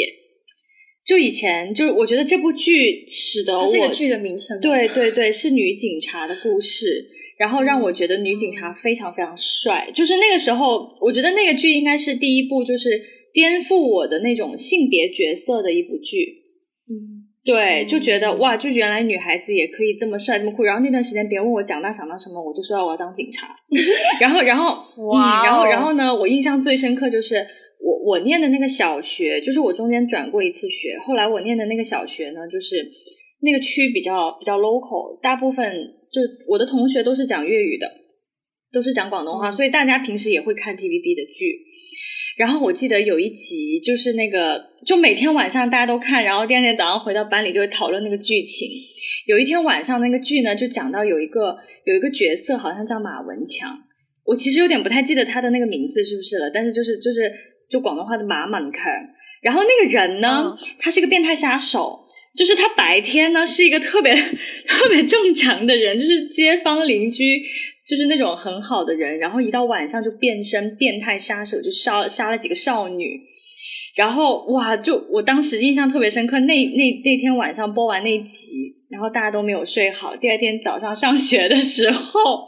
[1.06, 7.06] 就以前就是我觉得这部剧使得我剧的名称对对对，是女警察的故事，
[7.38, 9.88] 然后让我觉得女警察非常非常帅。
[9.94, 12.90] 就是那个时候，我觉得那个剧应该是第一部，就是
[13.32, 16.42] 颠覆我的那种性别角色的一部剧。
[16.90, 20.64] 嗯，对，就觉得嗯哇，就原来女孩子也可以这么帅这么酷。
[20.64, 23.48] 然后那段时间，别人问我长大想当什么，我就说我要当警察。
[24.20, 27.46] 然后，然后，哇嗯，然后，哦然后呢，我印象最深刻就是
[27.86, 32.84] 我我念的那个小学，就是我中间转过一次学，后来我念的那个小学呢，就是
[33.42, 35.72] 那个区比较比较 local，大部分
[36.12, 37.86] 就我的同学都是讲粤语的，
[38.72, 41.62] 都是讲广东话，嗯所以大家平时也会看 TVB 的剧。
[42.38, 48.68] 然后我记得有一集就是那个，就每天晚上大家都看，然后第二天早上回到班里就会讨论那个剧情。
[49.26, 53.78] 有一天晚上那个剧呢，就讲到有一个有一个角色好像叫马文强，
[54.26, 57.32] 我其实有点不太记得他的那个名字是不是了，但是就是就是
[57.70, 58.82] 就广东话的马满坑。
[59.42, 62.00] 然后那个人呢，他是个变态杀手，
[62.34, 64.14] 就是他白天呢是一个特别
[64.68, 67.42] 特别正常的人，就是街坊邻居。
[67.88, 73.22] 就是那种很好的人，然后一到晚上就变身变态杀手，就杀杀了几个少女，
[73.96, 76.40] 然后哇，就我当时印象特别深刻。
[76.40, 80.16] 那那那天晚上播完那集，然后大家都没有睡好。
[80.16, 82.48] 第二天早上上学的时候，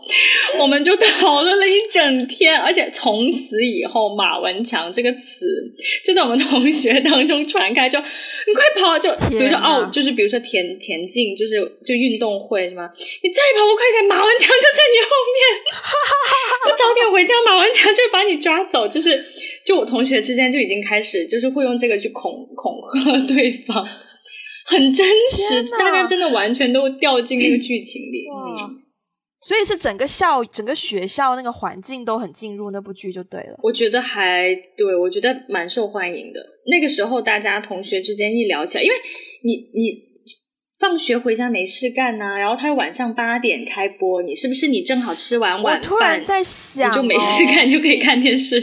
[0.58, 5.46] 我们就讨论了一整天，而且从此以后，马文强这个词
[6.06, 8.00] 就在我们同学当中传开，就。
[8.00, 8.98] 你快跑！
[8.98, 12.90] 就比如说哦，就是比如说田田径，就是就运动会是吗？
[13.22, 15.38] 你再跑不快点，马文强就在你后面。
[16.64, 18.88] 不早点回家，马文强就把你抓走。
[18.88, 19.22] 就是
[19.66, 23.86] 就我同学之间就已经开始，就是会用这个去恐恐吓对方，
[24.67, 28.25] 很真实，大家真的完全都掉进那个剧情里。
[29.39, 33.58] 所以是整个校、整个学校那个环境都很进入那部剧就对了。
[33.63, 36.39] 我觉得还对，我觉得蛮受欢迎的。
[36.69, 38.95] 那个时候大家同学之间一聊起来，因为
[39.43, 40.01] 你你
[40.80, 48.60] 放学回家没事干呐，然后他晚上八点开播，你是不是你正好吃完晚饭，突然在想，就没事干就可以看电视。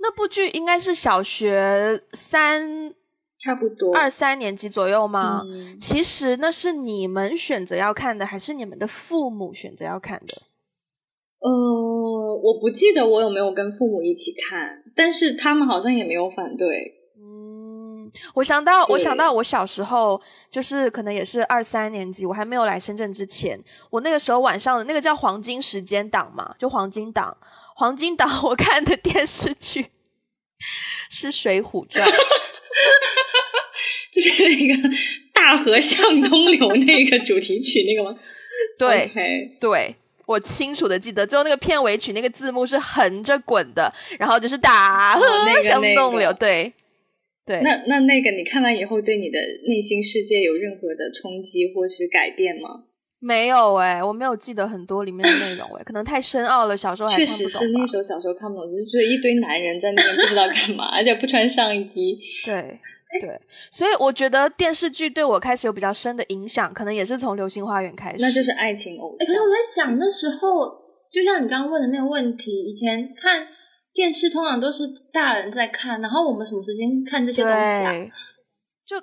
[0.00, 2.94] 那部剧应该是小学三。
[3.42, 5.42] 差不多二三年级左右吗？
[5.80, 10.42] 其实那是你们选择要看的，还是你们的父母选择要看的？
[11.40, 16.68] 呃，我不记得我有没有跟父母一起看，但是他们好像也没有反对。
[17.18, 23.58] 嗯，我想到，我想到我小时候，就是可能也是二三年级，我还没有来深圳之前，
[23.90, 27.36] 我那个时候晚上的那个叫黄金时间档嘛，就黄金档，
[27.74, 29.86] 黄金档我看的电视剧
[31.10, 32.08] 是《水浒传》。
[34.12, 34.90] 就是那个
[35.32, 38.18] 大河向东流 那个主题曲那个吗？
[38.78, 39.10] 对，
[39.58, 39.96] 对
[40.26, 45.24] 我清楚的记得，最后那个片尾曲那个字幕是横着滚的，然后就是大河
[45.62, 46.32] 向东流。
[46.32, 46.72] 对，
[47.46, 47.60] 对。
[47.62, 52.84] 那那那个你看完以后，对你的内心世界有任何的冲击或是改变吗？
[53.20, 57.38] 没有哎，我没有记得很多里面的内容哎，可能太深奥了，小时候还看不懂。
[57.38, 62.18] 确实是那时候小时候看不懂，就是觉得一堆男人在那边不知道干嘛，而且不穿上衣。
[62.44, 62.78] 对。
[63.20, 68.16] 对，所以我觉得电视剧对我开始有比较深的影响，可能也是从《流星花园》开始。
[68.20, 69.26] 那就是爱情偶像。
[69.26, 70.68] 可是我在想，那时候
[71.12, 73.46] 就像你刚刚问的那个问题，以前看
[73.92, 77.92] 电视通常都是大人在看，然后我们什么时间看这些东西啊？
[78.86, 78.96] 就《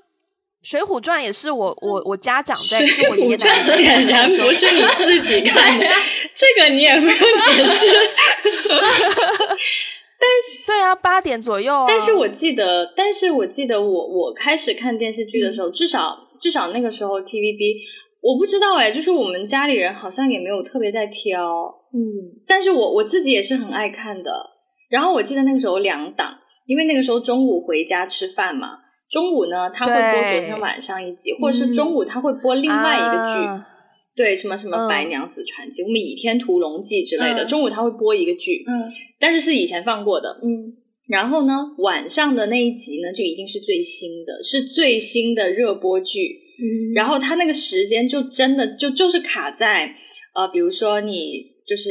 [0.63, 5.85] 水浒传》也是我我我家长在做，我爷爷奶奶显然不是你自己看的，
[6.35, 7.85] 这个你也不用解释。
[10.19, 11.85] 但是对啊，八点左右啊。
[11.87, 17.77] 但是我记得，但是我记得我我开始看电视剧的时候，至少至少那个时候 TVB，
[18.21, 21.41] 我不知道哎，就是我们家里人好像也没有特别在挑，
[21.93, 22.43] 嗯。
[22.45, 24.31] 但是我我自己也是很爱看的。
[24.89, 26.33] 然后我记得那个时候两档，
[26.65, 28.69] 因为那个时候中午回家吃饭嘛，
[29.09, 33.63] 中午呢他会播昨天晚上一集，或者是中午他会播另外一个剧，
[34.19, 38.91] 对，什么什么《白娘子传奇》、《我们倚天屠龙记》之类的，中午他会播一个剧，嗯。
[39.17, 40.75] 但是是以前放过的，嗯，
[41.07, 46.19] 然后呢，晚上的那一集呢，就一定是最新的，是最新的热播剧，
[46.59, 49.95] 嗯，然后他那个时间就真的就就是卡在，
[50.35, 51.89] 呃，比如说你就是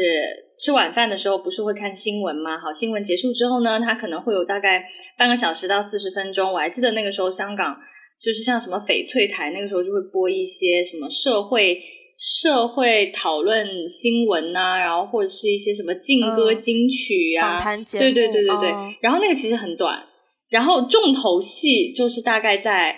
[0.59, 2.59] 吃晚饭的时候，不是会看新闻吗？
[2.59, 4.85] 好，新闻结束之后呢，它可能会有大概
[5.17, 7.75] 半个小时到四十分钟，我还记得那个时候香港
[8.23, 11.79] 就是像什么翡翠台，那个时候就会播一些什么社会。
[12.19, 18.71] 社会讨论新闻呐，然后或者是一些什么劲歌金曲啊，访谈节目，对对对对对。
[19.01, 20.05] 然后那个其实很短，
[20.49, 22.97] 然后重头戏就是大概在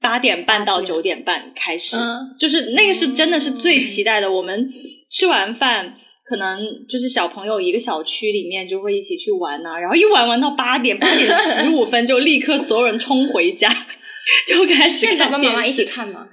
[0.00, 1.96] 八点半到九点半开始，
[2.38, 4.30] 就是那个是真的是最期待的。
[4.30, 4.70] 我们
[5.08, 5.94] 吃完饭，
[6.26, 13.70] 可能就是小朋友一个小区里面就会一起去玩呐，然后一玩玩到八点，八点十五分就立刻所有人冲回家，
[14.46, 16.26] 就开始跟爸爸妈妈一起看吗？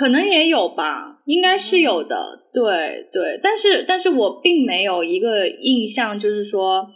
[0.00, 2.16] 可能也有吧，应该是有的，
[2.54, 6.86] 对对，但是但是我并没有一个印象，就是说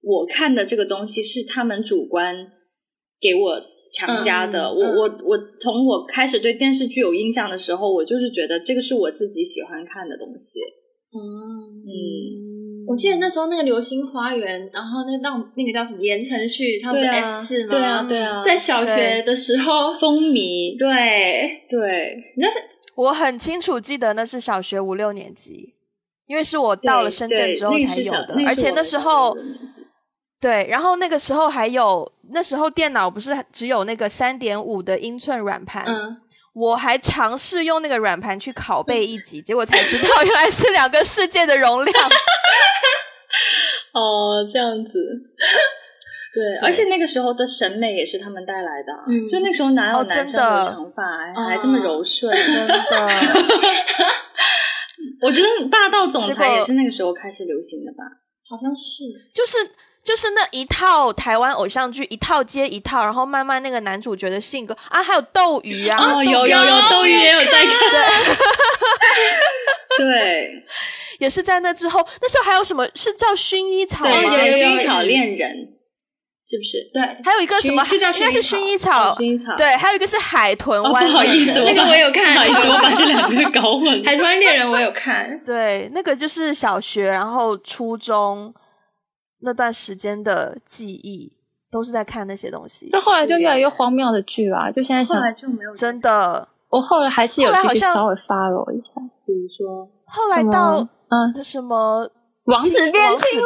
[0.00, 2.34] 我看的这个东西是他们主观
[3.20, 3.60] 给我
[3.92, 4.72] 强加的。
[4.72, 10.58] 我我我从我开始对电视剧有印象的时候，我就是觉得这个是我自己喜欢看的东西。
[11.12, 11.84] 嗯。
[12.86, 22.58] 我记得那时候那个《流星花园》，然后那那那个叫什么言承旭，他们 F 四嘛，对啊对啊，在小学的时候风靡，对对，那是
[22.94, 25.74] 我很清楚记得那是小学五六年级，
[26.26, 29.36] 因为是我到了深圳之后才有的，而且那时候
[30.40, 36.16] 对，然后那个时候还有，那时候电脑不是只有那个三点五的英寸软盘，嗯，
[36.58, 41.94] 我还尝试用那个软盘去拷贝一集，结果才知道 原来是两个世界的容量。
[43.92, 44.90] 哦，这样子。
[46.32, 51.02] 对，而且那个时候的审美也是他们带来的啊，嗯就那时候哪有哦男生留长发
[51.34, 52.34] 还还这么柔顺？
[52.34, 53.08] 真的，
[55.22, 58.04] 我觉得霸道总裁也是那个时候开始流行的吧？
[58.48, 59.56] 好像是就是
[60.06, 67.72] 就是那一套台湾偶像剧，一套接一套，然后慢慢那个男主角的性格啊，还有斗鱼啊，哦，有有有，啊斗鱼也有在看。
[69.98, 70.62] 对
[71.18, 74.32] 也是在那之后，那时候还有什么是叫薰衣草对，吗？
[74.36, 75.50] 薰衣草恋人，
[76.44, 76.88] 是不是？
[76.92, 79.56] 对，还有一个什么，就叫应该是薰薰衣草，薰衣草。
[79.56, 84.04] 对，还有一个是海豚哦，湾不好意思，那个我有看不好意思，我把这两个搞混了。
[84.06, 88.54] 海豚湾恋人我有看，对，那个就是小学，然后初中
[89.46, 91.32] 那段时间的记忆，
[91.70, 93.00] 都是在看那些东西就。
[93.00, 102.10] 后来就越来越荒谬的剧啊，就现在想，就没有真的，我后来还是有去后来好像稍微 follow 一下，比如说后来到嗯，什么
[102.46, 103.40] 王子变青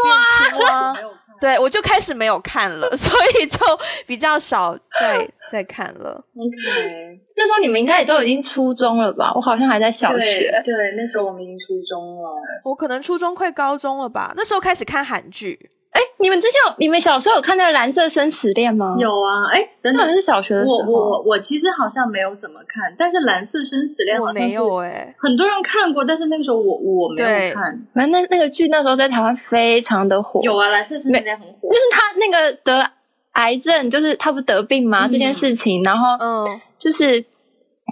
[0.67, 0.97] 蛙，
[1.39, 3.59] 对我就开始没有看了， 所以就
[4.07, 6.13] 比较少再再看了。
[6.37, 9.33] OK，那时候你们应该也都已经初中了吧？
[9.35, 10.63] 我好像还在小对学。
[10.65, 12.31] 对，那时候我们已经初中了。
[12.65, 15.71] 我可能初中快高中了吧，那时候开始看韩剧。
[15.90, 20.76] 哎，你们之前有你们小时候有看那个《蓝色生死恋》吗？，有啊，哎，等等那好像，是小学的时候。
[20.76, 27.87] 我我我我其实好像没有怎么看，但是《蓝色生死恋》我好像没有哎、很多人看过，但是那个时候我我没有看。
[27.92, 30.40] 反正那那个剧那时候在台湾非常的火。
[30.42, 31.74] 有啊，《蓝色生死恋》很火就。
[31.74, 32.90] 是他那个得
[33.33, 35.07] 癌症，就是他不得病吗？
[35.07, 37.24] 嗯这件事情，然后嗯，就是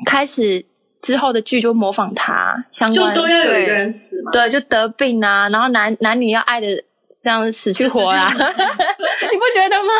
[0.06, 0.64] 开始
[1.00, 4.30] 之后的剧就模仿他相就关，都要有一对个人死嘛。
[4.30, 6.66] 对，就得病啊，然后男男女要爱的
[7.28, 9.92] 这样死去活来， 你不觉得吗？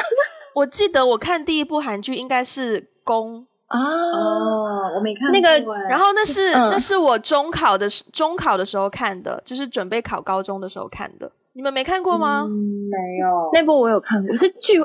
[0.54, 5.60] 我记得我看第一部韩剧应该是《宫啊，哦，我没看那个
[5.90, 11.30] 然后那是、嗯那是我中考的中考的时候看的，就是准备考高中的时候看的。
[11.52, 12.46] 你们没看过吗？
[12.48, 12.50] 嗯
[12.88, 13.50] 没有。
[13.52, 14.80] 那部我有看过，是剧，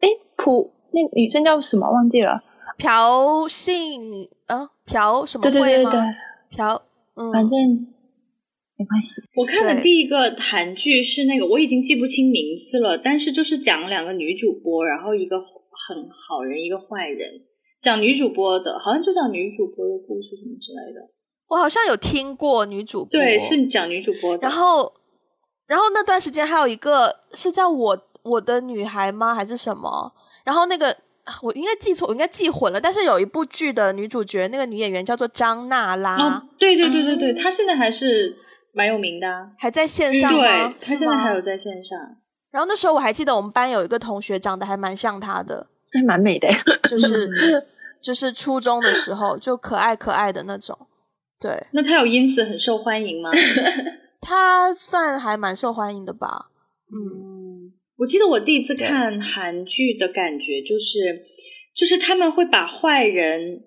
[0.00, 2.42] 哎，朴那女生叫什么忘记了？
[2.76, 5.50] 朴信呃朴什么？
[5.50, 6.00] 对对对，
[6.54, 6.82] 朴
[7.14, 7.86] 嗯，反正
[8.78, 9.22] 没关系。
[9.34, 17.40] 我看的第一个韩剧是那个，我已经记不清名字了，但是就是讲两个女主播，然后一个很好人，一个坏人，
[17.80, 21.10] 讲女主播的，好像就讲女主播的故事什么之类的。
[21.48, 24.46] 我好像有听过女主播，对，是讲女主播的。
[24.46, 24.92] 然后，
[25.66, 29.34] 然后那段时间还有一个是叫我我的女孩吗？
[29.34, 30.12] 还是什么？
[30.44, 30.96] 然后那个
[31.42, 32.80] 我应该记错，我应该记混了。
[32.80, 38.36] 但是有一部剧的女主角，那个女演员叫做张娜拉，哦，对对对对对，她现在还是
[38.76, 39.50] 蛮有名的、啊。
[39.58, 40.74] 还在线上对，吗？
[40.78, 41.40] 她是吗现在还有。
[41.40, 41.98] 在线上。
[42.50, 46.48] 然后那时候我还记得我们班有一个同学长得还蛮像他的，还蛮美的，
[46.88, 47.28] 就是
[48.02, 50.78] 就是初中的时候就可爱可爱的那种。
[51.40, 53.30] 对，那他有因此很受欢迎吗？
[54.20, 56.50] 他算还蛮受欢迎的吧。
[56.90, 61.26] 嗯，嗯，我记得我第一次看韩剧的感觉就是，
[61.74, 63.60] 就是他们会把坏人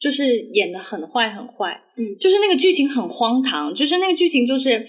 [0.00, 4.84] 就是演的很坏很坏，嗯就是那个剧情很荒唐，就是那个剧情就是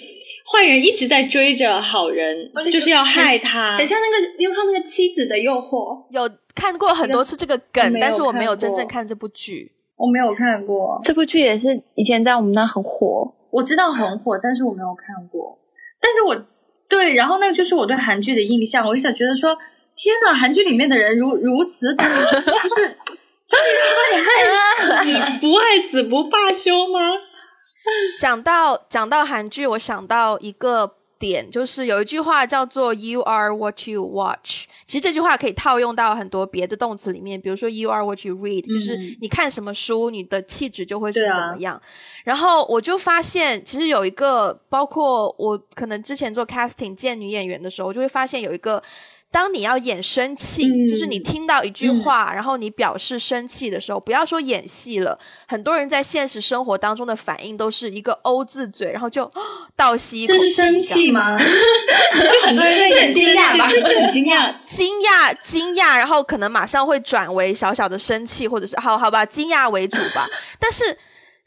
[0.52, 6.06] 坏人一直在追着好人就是要害他，很像那个，你有看那个妻子的诱惑？
[6.12, 9.74] 有看过很多次这个梗，但是我没有真正看这部剧。
[9.98, 13.32] 我没有看过，这部剧也是以前在我们那很火。
[13.52, 15.60] 我知道很火，但是我没有看过。
[16.00, 16.46] 但是我
[16.88, 19.56] 对，然后那个就是我对韩剧的印象，我就想觉得说，
[19.96, 22.98] 天呐，韩剧里面的人如如此的，就是
[25.04, 27.00] 你不爱死不罢休吗？
[28.20, 34.66] 讲到讲到韩剧，我想到一个点，就是有一句话叫做 “You are what you watch”。
[34.86, 41.82] 其实这句话可以套用到很多别的动词里面，比如说 “You are what you read”，、就是你看什么书，你的气质就会是怎么样。
[42.24, 48.82] 然后我就发现，其实有一个，包括我可能之前做 casting 见女演员的时候，我就会发现有一个。
[49.32, 55.18] 当你要演生气，嗯就是你听到一句话，然后你表示生气的时候，不要说演戏了，
[55.48, 59.32] 很多人在现实生活当中的反应都是一个 O 字嘴，然后就
[59.78, 61.38] 倒吸一口气这是，生气吗？
[61.40, 64.54] 就很多人在演惊讶吧就很惊讶。
[64.66, 70.28] 惊讶、惊讶，然后可能马上会转为小小的生气，或者是好好吧，惊讶为主吧。
[70.60, 70.98] 但是，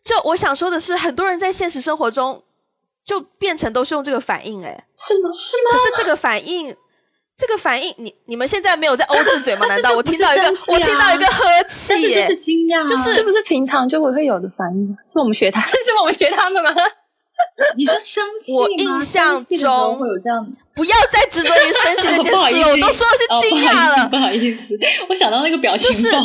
[0.03, 2.43] 就我想说的是，很多人在现实生活中
[3.05, 5.29] 就变成都是用这个反应，哎，是吗？
[5.37, 5.71] 是吗？
[5.71, 6.75] 可是这个反应。
[7.37, 9.67] 这个反应，你你们现在没有在欧字嘴吗？
[9.67, 12.37] 难道我听到一个，啊我听到一个呵气耶但是是？
[12.37, 14.97] 惊讶啊，就是这不是平常就会会有的反应吗？
[15.05, 16.71] 是我们学他， 是我们学他的吗？
[17.77, 18.59] 你说生气吗？
[18.61, 24.05] 我印象生气的时候中会有这样，不要再执着于生气这件事了， 我都说的是惊讶了。
[24.05, 26.21] 哦不好意思，不好意思我想到那个表情就是包。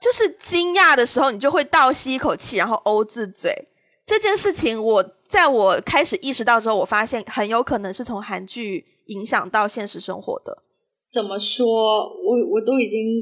[0.00, 3.68] 就是惊讶的时候，你就会倒吸一口气，然后欧字嘴。
[4.06, 10.64] 这件事情，我在我开始意识到之后，我发现很有可能是从韩剧影响到现实生活的。
[11.12, 11.64] 怎么说？
[11.66, 13.20] 我我都已经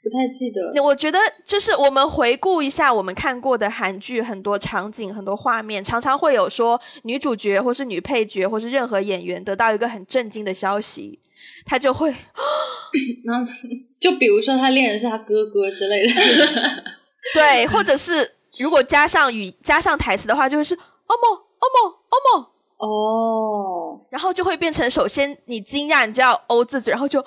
[0.00, 0.80] 不太记得。
[0.80, 11.18] 我觉得就是我们回顾一下我们看过的韩剧，很多场景、很多画面，常常会有说女主角或是女配角或是任何演员得到一个很震惊的消息，
[11.66, 12.08] 他就会
[13.26, 13.52] 然后
[13.98, 16.14] 就比如说他恋人是他哥哥之类的，
[17.34, 20.74] 对，或者是如果加上语加上台词的话，就会是
[21.08, 22.54] 哦莫哦莫哦莫。
[22.78, 27.20] 哦，然后就会变成，首先你惊讶，你就要欧自己，然后就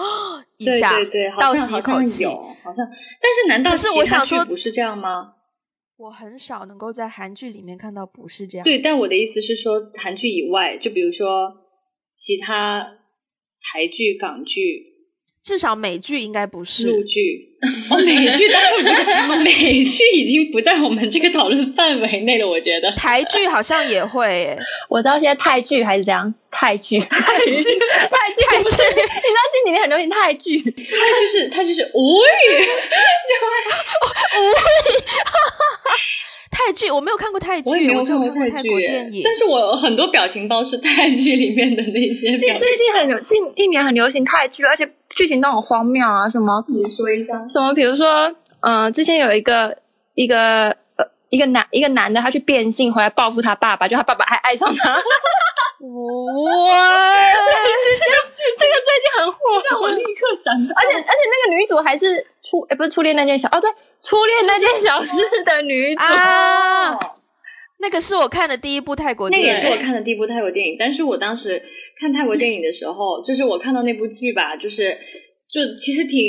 [0.55, 0.93] 一下
[1.37, 2.23] 倒吸一口气。
[2.23, 2.29] 有，
[2.63, 2.87] 好像。
[3.21, 5.33] 但是难道可是我想说不是这样吗？
[5.97, 8.63] 我很少能够在韩剧里面看到不是这样。
[8.63, 11.51] 对，但我的意思是说，韩剧以外，就比如说
[12.13, 12.83] 其他
[13.73, 14.90] 台剧、港剧、
[15.43, 17.03] 至少美剧应该不陆是。
[17.03, 17.49] 剧。
[17.91, 18.73] 哦，美剧当然
[19.27, 22.47] 不是，美剧已经不在我们这个讨论范围内了。
[22.47, 22.91] 我觉得。
[22.93, 24.25] 台剧好像也会。
[24.27, 30.59] 耶，我知道现在泰剧还是这样，泰剧，泰剧，泰剧，泰剧，你知道近几年很流行泰剧，
[31.51, 32.25] 他就是无语
[32.57, 32.73] 就是，
[33.45, 34.49] 喂，
[36.51, 39.21] 泰剧我没有看过泰剧，我也没有看过泰泰国电影。
[39.23, 42.59] 但是我有很多表情包是泰剧里面的那些表情。
[42.59, 49.77] 最近很流，近一年很流行泰剧，而且剧情都很荒谬啊，什么你说一下，什么，比如说，呃，之前有一个
[50.13, 55.01] 一个呃一个男一个男的，他去变性回来报复他爸爸，就他爸爸还爱上他，
[55.81, 55.87] 哇，
[57.97, 59.37] 这个最近很火，
[59.69, 63.67] 让我立刻想起而且而且那个女主还是初，诶不是初恋那件小哦，对，
[63.99, 65.11] 初恋那件小事
[65.43, 66.99] 的女主，啊！
[67.79, 71.59] 那个是我看的第一部泰国电影，个也是我看的第一部泰国电影，但是我当时
[71.99, 74.95] 看泰国电影的时候，就是我看到那部剧吧，就是
[75.49, 76.21] 就其实挺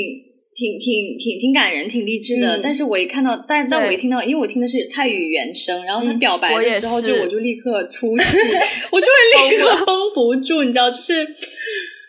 [0.54, 2.56] 挺挺挺挺感人、挺励志的。
[2.56, 8.24] 嗯但是我一看到，但但我一听到，因为我听的是泰语原声，然后他表白的时候，是就我就立刻出戏，
[8.92, 11.26] 我就会立刻绷不住，你知道，就是。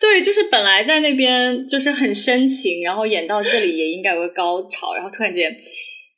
[0.02, 5.50] 对，就是本来在那边就是很深情，然后演到这里也应该有个高潮，然后突然间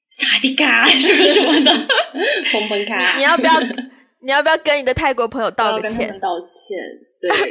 [0.10, 1.72] 萨迪嘎 什么什么的，
[2.52, 3.52] 砰砰卡，你要不要？
[4.26, 6.20] 你要不要跟你的泰国朋友道个歉要跟他们？
[6.20, 6.78] 道歉。
[7.22, 7.50] 对对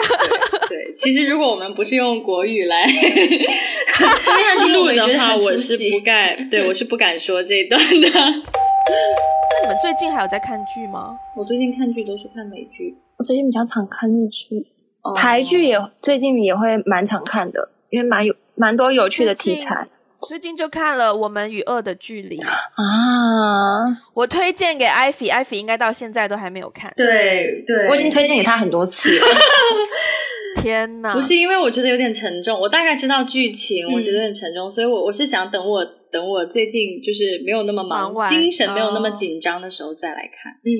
[0.69, 2.85] 对， 其实如果我们不是用国语来
[4.73, 8.09] 录的话，我是不敢，对我是不敢说这一段的。
[8.09, 11.17] 那你们最近还有在看剧吗？
[11.37, 14.67] 我最近看剧都是看美剧，我最近比较常看日剧，
[15.03, 19.87] 哦台剧也最近也会蛮常看的，因为蛮有蛮多有趣的题材
[20.27, 23.85] 最近就看了《我们与恶的距离》，啊。
[24.15, 26.93] 我推荐给艾菲，艾菲应该到现在都还没有看。
[26.97, 29.27] 对对，我已经推荐给他很多次了。
[30.63, 31.13] 天哪！
[31.13, 35.85] 不是因为我觉得有点沉重，我大概知道剧情，嗯我觉得有点沉重，所以我我是想等我
[36.15, 40.53] 等我最近就是没有那么忙，忙精神没有那么哦紧张的时候再来看。
[40.63, 40.71] 嗯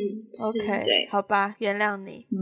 [0.47, 2.25] OK，对好吧，原谅你。
[2.31, 2.39] 嗯，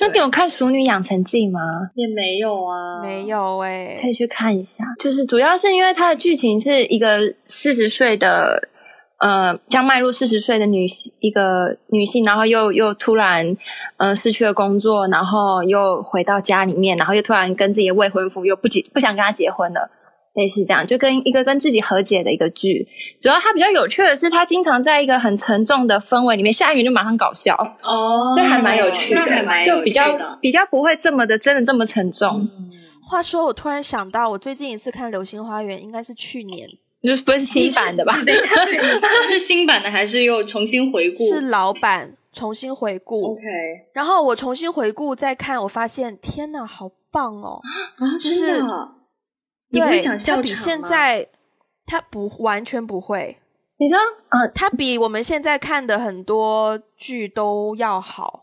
[0.00, 1.60] 那你有看《熟女养成记》吗？
[1.94, 4.82] 也没有啊，没有哎、可以去看一下。
[4.98, 8.68] 就是主要是因为它的剧情是一个四十岁的，
[9.18, 13.56] 呃，将迈入四十岁的女性，一个女性，然后又又突然，
[13.98, 19.88] 呃，失去了工作，然后又回到家里面，然后又突然跟自己的未婚夫又不结不想跟他结婚了。
[20.34, 22.86] 类似这样，就跟一个跟自己和解的一个剧。
[23.20, 30.18] 主要它比较有趣的是，它经常在一个很沉重的氛围里面，下一秒就马上搞笑，哦，这还蛮有趣的，那还蛮就比较。
[30.40, 32.46] 比较不会这么的真的这么沉重。
[33.02, 36.68] 话说，我突然想到，我最近一次看《流星花园》应该是去年，
[37.02, 38.14] 就不是新版的吧？
[39.28, 41.16] 是新版的还是又重新回顾？
[41.24, 43.32] 是老版重新回顾。
[43.32, 43.42] OK
[43.94, 47.60] 然后我重新回顾再看，我发现天哪，好棒哦！
[47.96, 48.88] 啊，就是真的，
[49.74, 51.28] 你不会对，想笑它比现在
[51.84, 53.36] 他不完全不会，
[53.78, 54.00] 你知道，
[54.30, 58.42] 呃，他比我们现在看的很多剧都要好。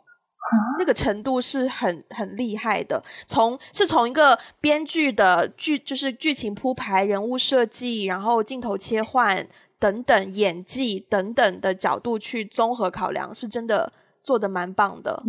[0.78, 9.48] 那个程度是很很厉害的，从是从一个编剧的剧，就是剧情铺排、人物设计，然后镜头切换
[9.80, 15.24] 等等、演技等等的角度去综合考量，是真的做的蛮棒的。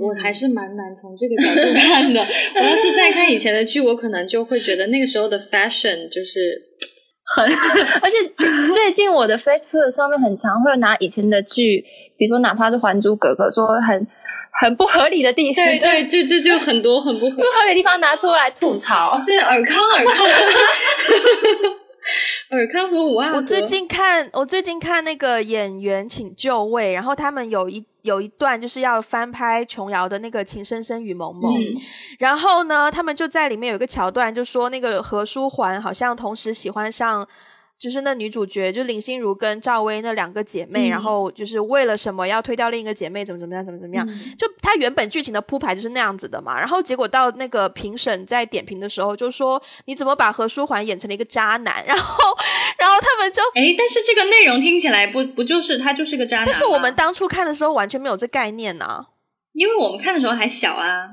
[0.00, 2.20] 我还是蛮难从这个角度看的。
[2.56, 6.60] 我要是再看以前的剧，我可能就会觉得那个时候的 fashion 就是
[7.36, 7.44] 很
[8.02, 8.16] 而且
[8.72, 11.84] 最近我的 Facebook 上面很常会有拿以前的剧，
[12.16, 14.06] 比如说哪怕是《还珠格格》，说很
[14.62, 19.22] 很不合理的地方，对对，这这就很多很不合不合理的地方拿出来吐槽。
[19.26, 20.26] 对尔康尔康。
[22.50, 23.36] 尔康和五阿哥。
[23.36, 31.82] 我最近看，我最近看那个演员请就位，然后他们有一有一段就是要翻拍琼瑶的那个《情深深雨蒙蒙》，嗯
[32.18, 37.26] 然后呢，他们就在里面有一个桥段，就说那个何书桓好像同时喜欢上。
[37.80, 44.06] 就是那女主角，就林心如跟赵薇那两个姐妹，嗯然后就是为了什么要推掉另一个姐妹，怎么怎么样，怎么怎么样。
[44.06, 52.36] 嗯就她原本剧情的铺排就是那样子的嘛，然后结果到那个评审在点评的时候就说你怎么把何书桓演成了一个渣男， 然后
[52.78, 56.44] 然后他们就哎，但是这个内容听起来不不就是他就是个渣男？
[56.44, 59.06] 但是我们当初看的时候完全没有这概念呐、
[59.54, 61.08] 因为我们看的时候还小啊，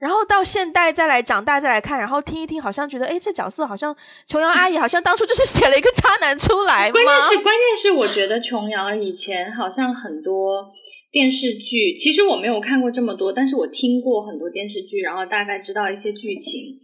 [0.00, 3.94] 然后到现代再来长大再来看，然后听一听，好像觉得，哎，这角色好像
[4.26, 6.92] 琼瑶阿姨好像当初就是写了一个渣男出来 吗？
[6.92, 10.72] 关键是关键是，我觉得琼瑶以前好像很多
[11.12, 16.78] 电视剧，其实我没有看过这么多，但是我听过很多电视剧，然后大概知道一些剧情。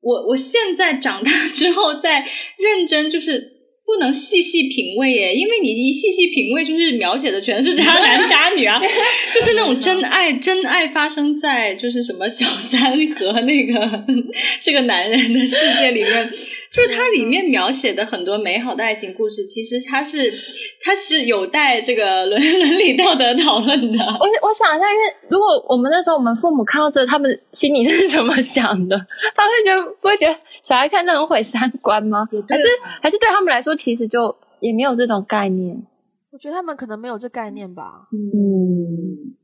[0.00, 2.26] 我我现在长大之后再
[2.58, 3.53] 认真就是。
[3.86, 8.80] 不能细细品味耶，因为你一细细品味，就是描写的全是渣男渣女啊，
[9.32, 14.04] 就是那种真爱，真爱发生在就是什么小三和那个
[14.62, 16.32] 这个男人的世界里面，
[16.74, 20.32] 就是它里面描写的很多美好的爱情故事，其实它是
[20.82, 23.98] 它是有待这个伦 伦理道德讨论的。
[23.98, 28.96] 我我想一下，因为如果我们那时候我们父母看到这，他们心里是怎么想的？
[29.34, 32.26] 他们就不会觉得小孩看这种毁三观吗？
[32.48, 32.64] 还是
[33.00, 35.80] 还是对他们来说，其实就也没有这种概念。
[36.32, 38.08] 我觉得他们可能没有这概念吧。
[38.12, 39.36] 嗯，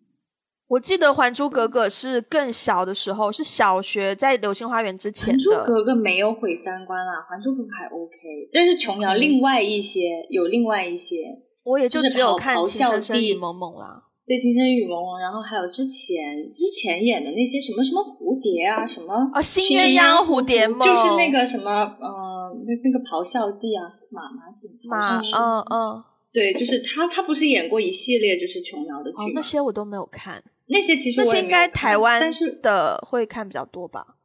[0.71, 5.64] 我记得《还珠格格》是更小的时候，是小学在《流星花园》之前还珠的。
[5.64, 8.14] 格格没有毁三观啦，还珠格格还 OK，
[8.53, 11.16] 但是琼瑶另外一些有另外一些，
[11.64, 14.05] 我也就就是只有看《情深深雨蒙蒙》啦。
[14.25, 30.41] 对《情深深雨蒙蒙》，然后还有之前之前演的那些什么什么蝴蝶啊，什么啊，新鸳鸯蝴蝶梦就是那个什么呃那那个咆哮帝啊，马马景涛马，嗯嗯，对，就是他他不是演过一系列就是琼瑶的剧哦，那些我都没有看，
[30.71, 32.31] 那些其实那些应该台湾
[32.62, 34.16] 的会看比较多吧？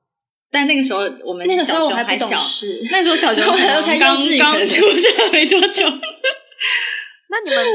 [0.51, 3.43] 但那个时候我们那个时候我还小，事，那时候小熊
[3.83, 5.83] 才刚刚出生 没多久。
[7.29, 7.65] 那你们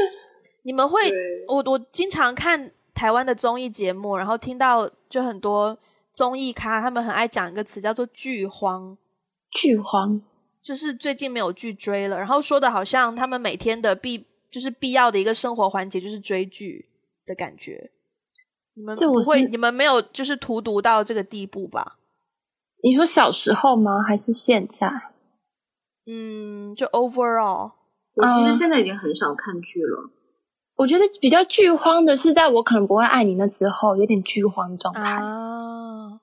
[0.63, 0.99] 你们会，
[1.47, 5.77] 我我经常看台湾的综艺节目，然后听到就很多
[6.11, 8.97] 综艺咖他们很爱讲一个词叫做剧荒，
[9.51, 10.21] 剧荒。
[10.63, 16.87] 就是最近没有剧追了，然后说的好像他们每天的必就是必要的一个生活环节就是追剧
[17.25, 17.91] 的感觉。
[18.75, 21.97] 你们这我不会，你们没有就是荼毒到这个地步吧？
[22.83, 24.01] 你说小时候吗？
[24.07, 24.89] 还是现在？
[26.07, 27.71] 嗯，就 overall，
[28.15, 30.09] 我其实嗯现在已经很少看剧了。
[30.77, 36.19] 我觉得比较剧荒的是，在我可能不会爱你那之后，有点剧荒状态，啊！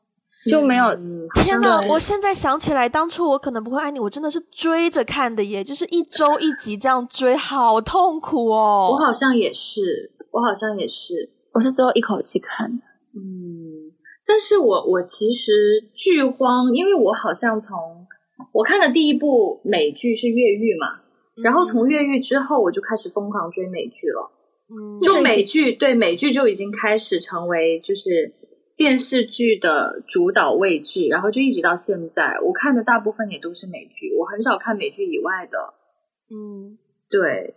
[0.51, 0.87] 就没有。
[0.95, 1.81] 嗯，天哪！
[1.89, 8.91] 我现在想起来，当初我可能不会爱你，我真的是追着看的耶，就是一周一集这样追，好痛苦哦。
[8.91, 11.31] 我好像也是，我好像也是。
[11.59, 12.85] 我是最后一口气看的。
[13.17, 13.91] 嗯，
[14.25, 17.77] 但是我我其实剧荒，因为我好像从
[18.53, 21.03] 我看的第一部美剧是越狱嘛，
[21.43, 24.31] 然后从越狱之后我就开始疯狂追美剧了。
[24.71, 28.33] 嗯，就美剧对美剧就已经开始成为就是
[28.77, 35.59] 电视剧的主导位置，然后就一直到现在，我看的大部分也都是美剧，我很少看美剧以外的。
[36.31, 36.79] 嗯，
[37.11, 37.57] 对，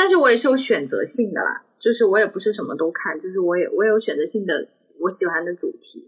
[0.00, 4.66] 但是我也是有选择性的啦，就是我也不是什么都看，就是我也我也有选择性的
[4.98, 6.02] 我喜欢的主题，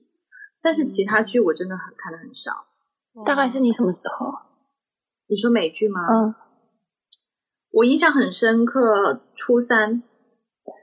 [0.62, 2.52] 但是其他剧我真的很看的很少。
[3.26, 4.32] 大概是你什么时候？
[5.28, 6.00] 你说美剧吗？
[6.10, 6.34] 嗯，
[7.70, 10.02] 我印象很深刻，初三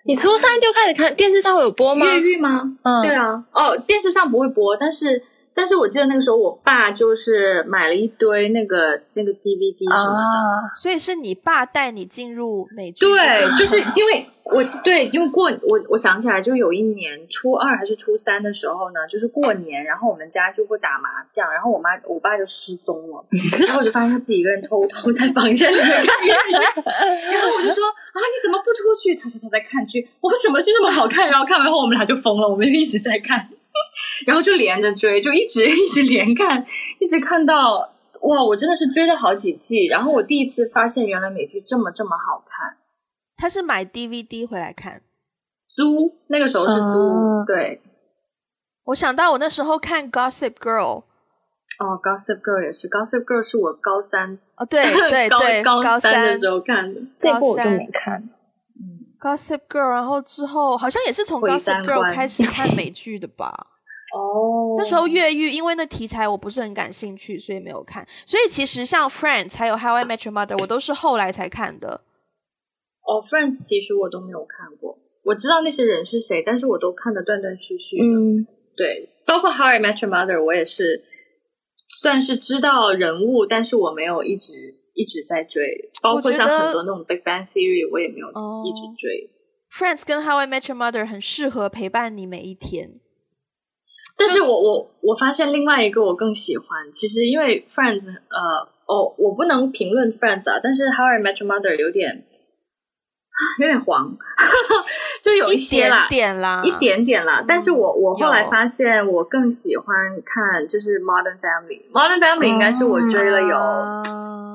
[0.05, 2.05] 你初三就开始看电视上会有播吗？
[2.05, 2.77] 越狱吗？
[2.83, 5.23] 嗯，对啊，哦，电视上不会播，但是
[5.59, 10.17] 但是我记得那个时候我爸就是买了一堆那个那个 DVD 什么的。
[10.17, 23.25] 啊，所以是你爸带你进入美剧， 对，就是因为我对，因为过我我想起来，就有一年初二还是初三的时候呢，就是过年，然后我们家就会打麻将，然后我妈我爸就失踪了，
[23.67, 26.23] 然后我就发现他自己一个人偷偷在房间里面看
[27.29, 29.13] 然后我就说啊你怎么不出去？
[29.21, 31.27] 他说他在看剧，我说什么剧这么好看？
[31.27, 33.49] 然后看完后我们俩就疯了，我们就一直在看，
[34.27, 36.65] 然后就连着追，就一直 一直连看，
[36.99, 37.93] 一直看到。
[38.21, 42.75] 哇，我真的是追了好几季，然后我第一次发现原来美剧这么这么好看。
[43.37, 45.01] 他是买 DVD 回来看。
[45.69, 47.81] 租，那个时候是租，哦对。
[48.87, 51.03] 我想到我那时候看 Gossip Girl，
[51.79, 56.99] 哦，Gossip Girl 也是，Gossip Girl 是我高三，哦，对 对对，高三三的时候看的。
[57.15, 58.21] 这部我就没看。
[59.19, 63.67] Gossip Girl，然后之后好像也是从 Gossip Girl 开始看 美剧的吧？
[64.15, 68.07] 哦，那时候越狱，因为那题材我不是很感兴趣，所以没有看。
[68.25, 72.01] 所以其实像 Friends 还有 How I Met Your Mother，我都是后来才看的。
[73.05, 78.03] 哦，Friends 其实我都没有看过，我知道那些人是谁，但是我都看的断断续续的。
[78.03, 81.03] 嗯，对，包括 How I Met Your Mother，我也是
[82.01, 85.89] 算是知道人物，但是我没有一直一直在追。
[86.01, 89.29] 包括像很多那种 Big Bang Theory，我也没有哦一直追。
[89.71, 92.99] Friends 跟 How I Met Your Mother 很适合陪伴你每一天。
[94.17, 102.25] 但是我我我发现另外一个我更喜欢，其实因为 Friends，呃，哦，我不能评论 Friends 啊，但是 How I Met Your Mother 有点
[103.61, 104.17] 有点黄，
[105.23, 107.45] 就有一些啦，点点啦，一点点啦。
[107.47, 109.87] 但是我我后来发现，我更喜欢
[110.25, 111.89] 看就是 Modern Family。
[111.91, 114.48] Modern Family 应该是我追了有、啊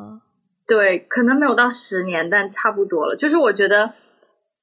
[0.66, 3.14] 对，可能没有到十年，但差不多了。
[3.16, 3.92] 就是我觉得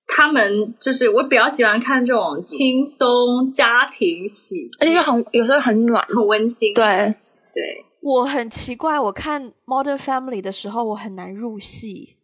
[0.07, 6.05] 他们就是我比较喜欢看这种轻松家庭喜，而且又很有时候很暖。
[6.07, 6.73] 很温馨。
[6.73, 7.15] 对，
[7.53, 12.17] 对，我很奇怪，我看 Modern Family 的时候，我很难入戏。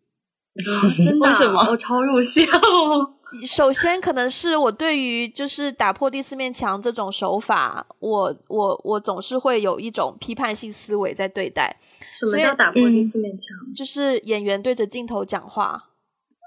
[1.06, 3.14] 真的啊、为什么我超入戏哦。
[3.46, 11.78] 首先，可能是我对于就是打破第四面墙这种手法，我我我总是会有一种批判性思维在对待，
[12.26, 13.74] 所以要打破第嗯四面墙？
[13.76, 15.90] 就是演员对着镜头讲话。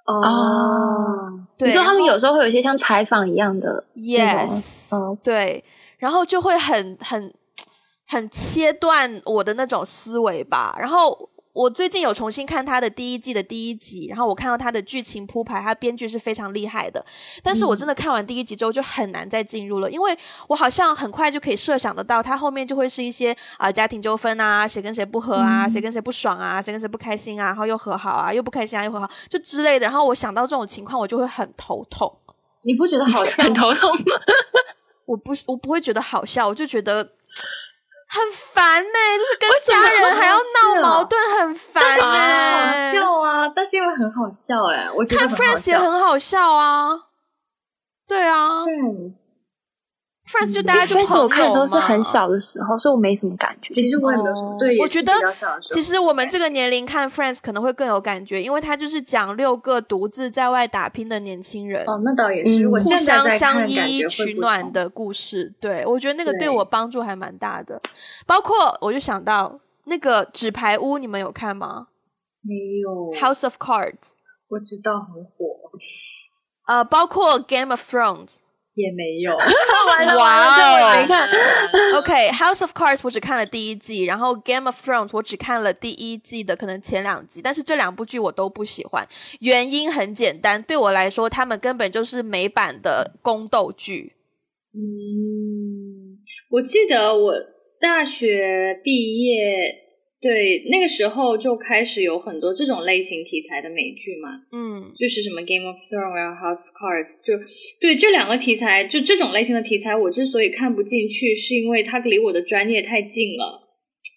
[0.07, 5.63] 哦，对，你说他们有时候会有一些像采访一样的 Yes，、哦对，
[5.99, 7.33] 然后就会很很
[8.09, 10.75] 很切断我的那种思维吧。
[10.81, 17.05] 然后我最近有重新看他的第一季的第一集，然后我看到他的剧情铺排，他编剧是非常厉害的。
[17.43, 20.17] 但是我真的看完第一集之后就很难再进入了，因为
[20.49, 29.87] 我好像很快就可以设想得到，他后面就会是一些啊、家庭纠纷啊，谁跟谁不和啊，谁跟谁不爽啊，谁跟谁不开心啊，然后又和好啊，又不开心啊，又和好，就之类的。
[29.87, 32.13] 然后我想到这种情况，我就会很头痛。
[32.63, 34.17] 你不觉得好笑 很头痛吗？
[35.07, 37.13] 我不是我不会觉得好笑，我就觉得
[38.13, 43.49] 很烦呢、就是跟家人还要闹矛盾，很烦呢、好笑啊？
[43.55, 45.79] 但是因为很好笑哎，我觉得看 Friends 也。
[45.79, 47.07] 很好笑啊，
[48.09, 49.15] 对啊 Friends，
[50.31, 53.75] ，Friends 就大家就朋友我看的时候是很小的时候，所以我没什么感觉。
[53.75, 55.13] 其实我也没有什么对，我觉得
[55.71, 61.83] 其实我们这个年龄看 Friends 可能会更有感觉，因为它就是讲六个独自在外打拼的年轻人。
[61.87, 64.61] 哦，那倒也是，嗯互相相依取暖。
[64.71, 67.81] 的故事，对我觉得那个对对我帮助还蛮大的。
[68.27, 71.89] 包括我就想到那个纸牌屋，你们有看吗
[72.43, 74.13] 没有，？House of Cards，
[74.49, 75.73] 我知道很火，
[76.67, 78.40] 呃，包括 Game of Thrones。
[78.75, 79.37] 也没有。
[79.89, 81.29] 完了哇完了，我没看。
[81.99, 89.07] OK，House of Cards 我只看了第一季，然后 Game of Thrones 我只看了第一季的可能前两集，但是这两部剧我都不喜欢，
[89.41, 94.15] 原因很简单，对我来说，他们根本就是美版的宫斗剧。
[94.73, 96.19] 嗯，
[96.51, 97.35] 我记得我
[97.81, 99.90] 大学毕业，
[100.21, 107.43] 对那个时候就开始有很多这种类型题材的美剧嘛，嗯，就是什么 Game of Thrones 啊、House of Cards，就
[107.81, 113.69] 对这两个题材，就这种类型的题材，我之所以看不进去，是因为它离我的专业太近了。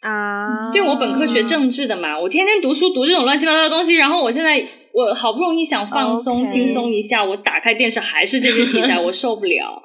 [0.01, 4.59] 啊，就我本科学政治的嘛，我天天读书读这种乱七八糟的东西，然后我现在
[4.91, 9.81] 我好不容易想放松、轻松一下，我打开电视还是这些题材， 我受不了。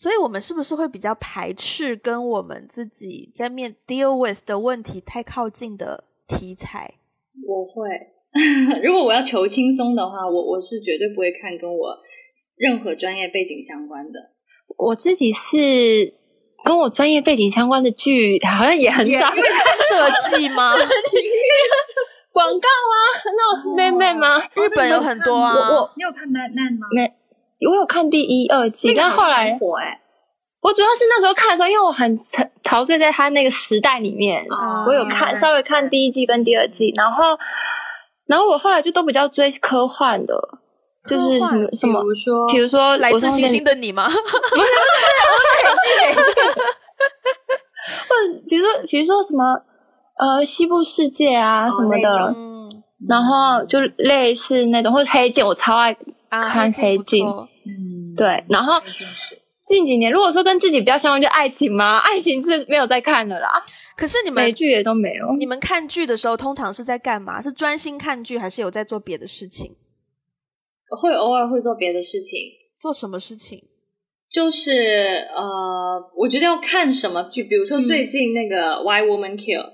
[0.00, 6.94] 所以我们是不是会比较排斥跟我们自己在面 deal with 的问题太靠近的题材？
[7.44, 7.88] 我会，
[8.84, 11.98] 如果我要求轻松的话，我我是绝对不会看跟我
[12.54, 14.20] 任何专业背景相关的。
[14.76, 16.14] 我自己是
[16.64, 19.30] 跟我专业背景相关的剧，好像也很少。
[19.34, 20.74] 设计吗？
[22.30, 22.94] 广告啊，
[23.36, 24.40] 那种妹妹吗？
[24.54, 25.52] 日本有很多啊。
[25.54, 26.86] 我我你有看《Mad Men》吗？
[27.66, 30.00] 我有看第一、二季，但后来很火哎，
[30.60, 37.38] 我主要是那时候看的时候，因为我很沉陶醉在他那个时代里面，啊我有看稍微看第一季跟第二季，然后
[38.26, 40.34] 然后我后来就都比较追科幻的，
[41.08, 42.46] 就是什么什么比，如说？
[42.48, 44.04] 比如说来自星我上次跟你星的你吗？
[44.08, 44.10] 或
[48.14, 49.44] 者比如说比如说什么
[50.18, 52.34] 呃西部世界啊什么的，
[53.08, 55.96] 然后就类似那种或者黑镜，我超爱
[56.28, 58.80] 啊，看黑不镜嗯，对，然后
[59.62, 63.62] 近几年如果说跟自己比较相关，就爱情吗， 爱情是没有在看的啦，
[63.96, 65.36] 可是你们美剧也都没有。
[65.36, 67.42] 你们看剧的时候，通常是在干嘛？
[67.42, 69.76] 是专心看剧，还是有在做别的事情？
[70.88, 72.38] 会偶尔会做别的事情，
[72.78, 73.64] 做什么事情？
[74.30, 79.64] 就是呃，我觉得要看什么剧，比如说最近那个《Why Woman Kill》，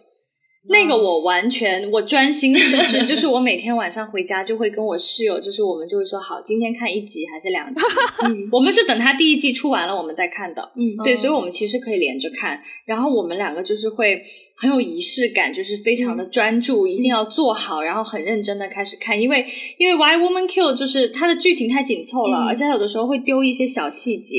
[0.66, 7.80] 那个我完全我专心致志，就是我每天晚上回家就会跟我室友，就是我们就会说好，今天看一集还是两集？
[8.24, 10.72] 嗯，我们是等他第一季出完了我们再看的。
[10.74, 12.60] 嗯对，所以我们其实可以连着看。
[12.86, 14.22] 然后我们两个就是会
[14.56, 19.20] 很有仪式感，就是非常的专注，一定要做好，然后很认真的开始看。
[19.20, 19.44] 因为
[19.78, 24.36] 因为《Why Woman Kill》就是它的剧情太紧凑了，嗯而且它有的时候会丢一些小细节，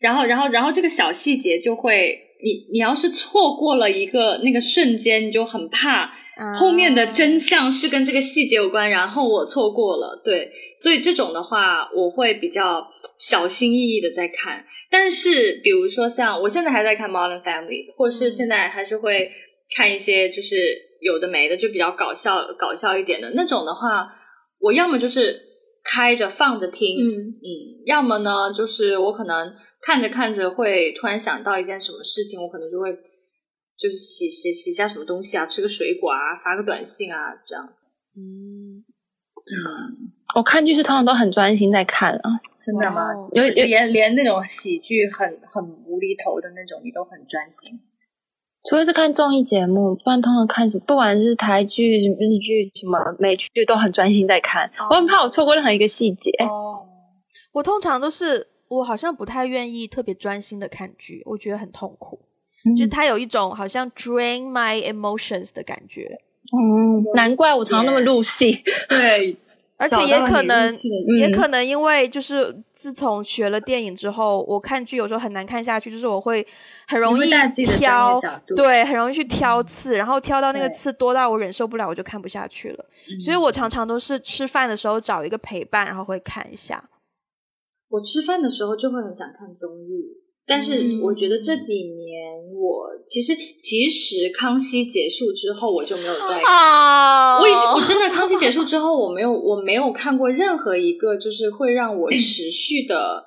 [0.00, 6.12] 然后然后然后这个小细节就会，你你要是错过了一个那个瞬间，你就很怕。
[6.58, 12.88] 后面的真相是跟这个细节有关，然后我错过了，对，所以这种的话，我会比较
[13.18, 14.64] 小心翼翼的在看。
[14.90, 19.30] 但是，比如说像我现在还在看《Modern Family》，或是现在还是会
[19.76, 20.56] 看一些就是
[21.00, 24.12] 有的没的，就比较搞笑搞笑一点的那种的话，
[24.58, 25.38] 我要么就是
[25.84, 27.48] 开着放着听，嗯嗯，
[27.86, 29.52] 要么呢就是我可能
[29.82, 32.96] 看着看着会突然想到一件什么事情，我可能就会。
[33.78, 37.64] 就是洗洗洗下什么东西啊，吃个水果啊，发个短信啊，这样。
[38.14, 38.84] 嗯，
[40.36, 42.30] 我看剧是通常都很专心在看啊，
[42.64, 43.12] 真的吗？
[43.12, 47.80] 哦有有连连那种喜剧很很无厘头的那种，你都很专心。
[48.70, 54.70] 除了是看综艺节目，不然通常看什么，不管是台剧、日剧、什么美剧，都很专心在看。
[54.90, 56.30] 我很怕我错过任何一个细节。
[56.44, 56.86] 哦，
[57.54, 58.46] 我通常都是
[58.78, 62.20] 我好像不太愿意特别专心的看剧，我觉得很痛苦，
[62.64, 66.18] 嗯就是它有一种好像 drain my emotions 的感觉，
[66.52, 68.62] 嗯，难怪我常常那么入戏。
[68.88, 69.36] 对，
[69.76, 70.72] 而且也可能
[71.18, 76.46] 也嗯可能因为就是自从学了电影之后，我看剧有时候很难看下去，就是我会
[76.86, 77.30] 很容易
[77.76, 78.20] 挑
[78.56, 82.84] 对，很容易去挑刺，然后挑到那个刺多到我忍受不了，我就看不下去了。
[83.20, 86.82] 所以我常常都是吃饭的时候找一个陪伴，然后会看一下。
[87.92, 90.16] 我吃饭的时候就会很想看综艺，
[90.46, 103.26] 但是我觉得这几年我其实其实康熙结束之后，我就没有再啊我已经我真的康熙结束之后，我没有我没有看过任何一个就是会让我持续的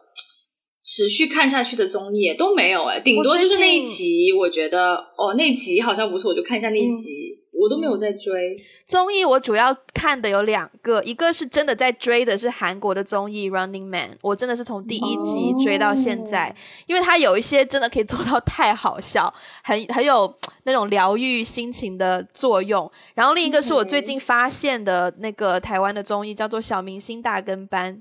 [0.83, 7.24] 持续看下去的综艺都没有哎，顶多就是那一集，我觉得哦那集好像不错，我就看一下那一集，
[7.57, 8.55] 我都没有在追。
[8.85, 19.33] 综艺我主要看的有两个，一个是真的在追的是韩国的综艺《Running Man》，我真的是从第一集追到现在，因为它有一些真的可以做到太好笑，
[19.63, 20.33] 很很有
[20.63, 22.91] 那种疗愈心情的作用。
[23.13, 27.95] 然后另一个是我最近发现的那个台湾的综艺，叫做《小明星大跟班》，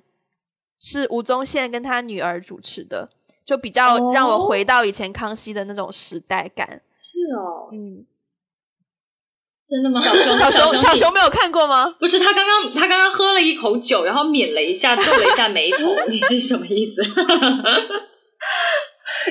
[0.81, 3.09] 是吴宗宪跟他女儿主持的，
[3.45, 6.83] 就比较让我回到以前康熙的那种时代感。
[6.97, 8.05] 是哦，嗯，
[9.67, 10.01] 真的吗？
[10.01, 11.95] 小熊小熊小熊没有看过吗？
[11.99, 17.03] 不是他刚刚他刚刚喝了一口酒，然后抿了一下，皱了一下眉头， 你是什么意思？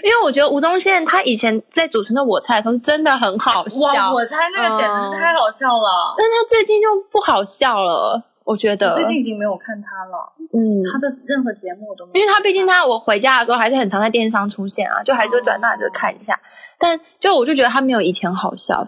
[0.04, 6.16] 因为我觉得吴宗宪他以前在主持的《我猜》的时候是真的很好笑，哇，我猜那个简直是太好笑了。
[6.18, 8.96] 但他最近就不好笑了，我觉得。
[8.96, 12.20] 最近已经没有看他了，嗯，他的任何节目我都没有。
[12.20, 16.40] 因为他毕竟他我回家的时候还是很常在电视上出现啊，就还是会转到来就看一下，
[16.80, 18.88] 但就我就觉得他没有以前好笑，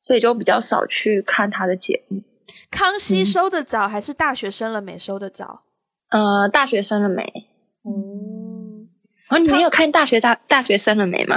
[0.00, 2.22] 所以就比较少去看他的节目。
[2.70, 5.62] 康熙收的早还是大学生了没收的早？
[6.08, 7.22] 呃，大学生了没？
[7.84, 8.88] 嗯，
[9.28, 11.36] 哦你没有看大学大大学生了没吗？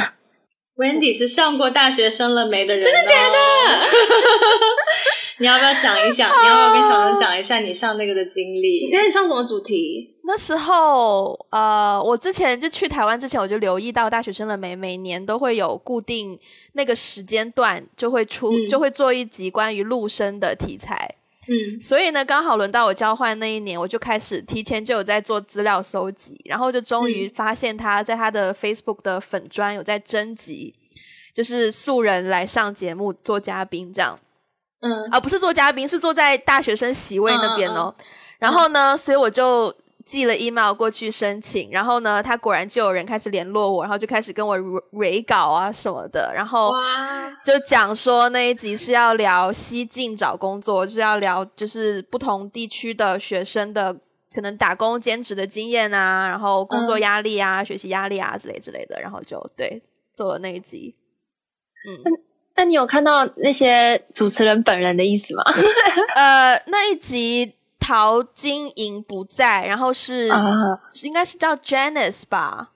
[0.75, 3.37] Wendy 是上过大学生了没的人、真的假的？
[5.39, 6.31] 你要不要讲一讲？
[6.31, 8.89] 你要不要跟小能讲一下你上那个的经历？
[8.91, 10.15] 那你上什么主题？
[10.23, 16.39] 那时候呃，我之前就去台湾之前，我就留意到大学生了没，每年都会有固定
[16.73, 21.15] 那个时间段就会出，嗯就会做一集关于陆生的题材。
[21.47, 30.73] 嗯，所以呢，刚好轮到我交换那一年，我就开始提前就有在做资料搜集，然后就终于发现他在他的 Facebook 的粉专有在征集，
[31.33, 34.17] 就是素人来上节目做嘉宾这样。
[34.79, 37.93] 嗯啊，不是做嘉宾，是坐在大学生席位那边哦。
[38.39, 39.73] 然后呢，所以我就
[40.05, 46.71] 寄了 email 过去申请，然后呢，他果然就有人开始联络我，然后就开始跟我 re 稿啊什么的，然后
[47.43, 53.95] 就讲说那一集是要聊西进找工作，就是要聊就是不同地区的学生的
[54.33, 59.81] 可能打工兼职的经验啊，然后工作压力啊、学习压力啊之类之类的，然后就对
[60.13, 60.95] 做了那一集。
[61.87, 61.99] 嗯，
[62.55, 65.43] 那你有看到那些主持人本人的意思吗？
[66.15, 70.41] 呃，那一集陶晶莹不在，然后是、啊，
[71.03, 72.69] 应该是叫 Janice 吧，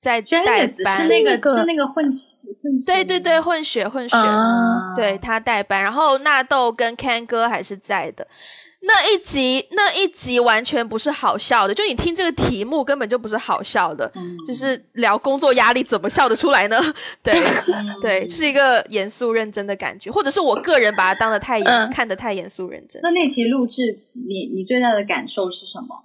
[0.00, 0.98] 在代班。
[0.98, 4.94] 是那个那个是那个混血混血，对对对，，混血混血，啊。
[4.96, 8.26] 对他代班，然后纳豆跟 Ken 哥还是在的。
[8.86, 14.10] 那一集那一集完全不是好笑的，就你听这个题目根本就不是好笑的，
[14.46, 16.78] 就是聊工作压力怎么笑得出来呢？
[17.22, 17.34] 对
[18.00, 23.00] 对，是一个严肃认真的感觉，或者是我个人把它当得太严、嗯看得太严肃认真。
[23.02, 23.82] 那那期录制，
[24.12, 26.04] 你你最大的感受是什么？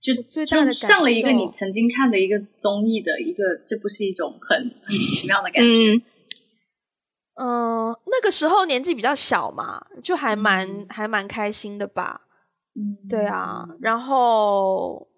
[0.00, 6.00] 就最大的感受上了一个你曾经看的一个综艺的一个，这不是一种很很奇妙的感觉？
[7.38, 12.22] 嗯，嗯、那个时候年纪比较小嘛，就还蛮、嗯还蛮开心的吧。
[12.74, 15.08] 嗯，对啊，然后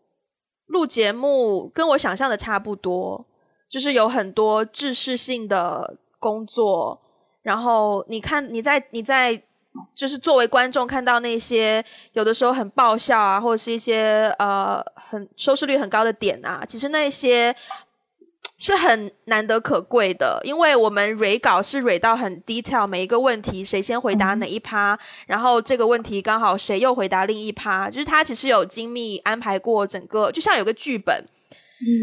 [0.67, 3.27] 录节目跟我想象的差不多，
[3.69, 7.01] 就是有很多制式性的工作，
[7.43, 9.43] 然后你看你在你在
[9.95, 17.55] 就是作为观众看到那些有的时候很爆笑啊，或者是一些呃很收视率很高的点啊，其实那些
[18.61, 31.25] 是很难得可贵的，因为我们蕊稿是蕊到很 detail，每一个问题谁先回答哪一趴，然后这个问题刚好谁又回答另一趴，就是他其实有精密安排过整个，就像有个剧本，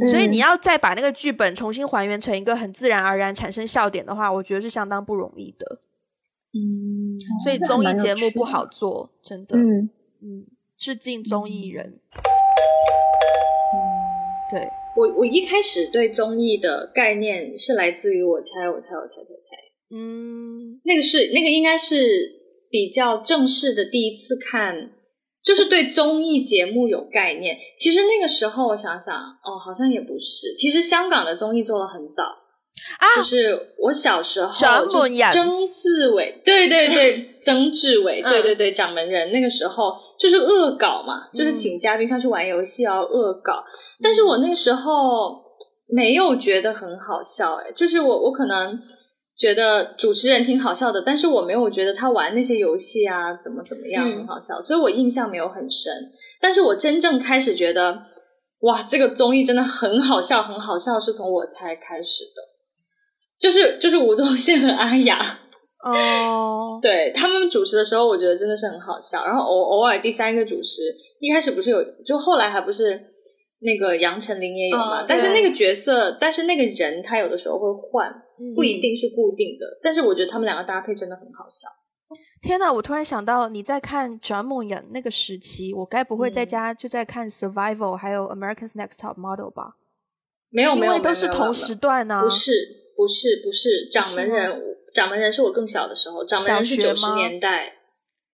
[0.09, 5.79] 所以你要再把那个剧本重新还原成一个很自然而然产生笑点的话，我觉得是相当不容易的。
[6.53, 9.55] 嗯，所以综艺节目不好做，真的。
[9.55, 9.91] 嗯，
[10.23, 11.99] 嗯，致敬综艺人。
[14.49, 14.67] 对，
[14.97, 21.97] 我我一开始对综艺的概念是来自于我猜我猜我猜猜猜，嗯那个是那个应该是
[22.71, 24.89] 比较正式的第一次看，
[25.43, 27.57] 就是对综艺节目有概念。
[27.77, 30.53] 其实那个时候我想想，哦，好像也不是。
[30.57, 32.23] 其实香港的综艺做了很早，
[32.99, 43.63] 啊就是我小时候掌门人曾志伟，对对对， 曾志伟，嗯对对对，掌门人那个时候就是恶搞嘛，就是嗯请嘉宾上去玩游戏要恶搞。
[44.01, 44.91] 但是我那时候
[45.87, 48.79] 没有觉得很好笑，哎，就是我我可能
[49.35, 55.93] 觉得主持人挺好笑的，但是我没有觉得他玩那些游戏啊怎么怎么样嗯很好笑，所以我印象没有很深。
[56.39, 58.03] 但是我真正开始觉得，
[58.61, 62.41] 哇，这个综艺真的很好笑，很好笑，是从我才开始的，
[63.39, 65.39] 就是就是吴宗宪和阿雅，
[65.83, 69.25] 哦，对他们主持的时候，我觉得真的是很好笑。
[69.25, 70.81] 然后偶偶尔第三个主持，
[71.19, 72.99] 一开始不是有，就后来还不是
[73.59, 75.01] 那个杨丞琳也有嘛？
[75.01, 79.65] 哦但是那个角色，但是那个人他有的时候会换，嗯不一定是固定的。
[79.81, 81.67] 但是我觉得他们两个搭配真的很好笑。
[82.41, 82.71] 天哪！
[82.71, 89.75] 我突然想到，你在看《转梦人》那个时期，我该不会在嗯家就在看《Survival》还有《America's Next Top Model》吧？
[90.49, 92.23] 没有没有，因为都是同时段啊。
[92.23, 92.51] 不是
[92.95, 94.61] 不是不是，掌门人
[94.93, 97.73] 掌门人是我更小的时候，掌门人是九十年代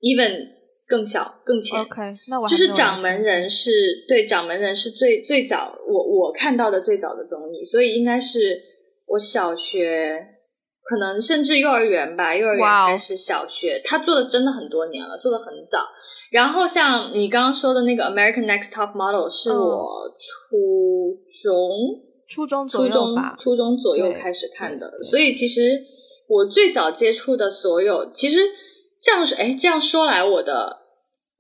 [0.02, 0.50] ，even
[0.94, 1.82] 更小更浅。
[1.82, 3.72] OK，那我就是掌门人是
[4.08, 8.62] 对掌门人是最最早我我看到的最早的综艺，所以应该是
[9.08, 10.24] 我小学，
[10.84, 15.80] 可能甚至幼儿园吧，幼儿园开始小学，他做的真的很多年了，做的很早。
[16.32, 21.70] 然后像你刚刚说的那个 American Next Top Model 是嗯我初中、
[22.28, 23.16] 初中初中。
[23.40, 25.82] 初中左右开始看的所以其实
[26.28, 28.40] 我最早接触的所有，其实
[29.02, 30.83] 这样是哎，这样说来，我的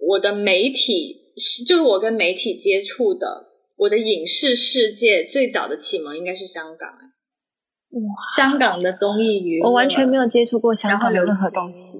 [0.07, 6.89] 我的媒体是就是我跟媒体接触的，我的影视世界最早的启蒙应该是香港。
[8.35, 11.99] 香港的综艺娱乐，我完全没有接触过香然后流港的任何东西。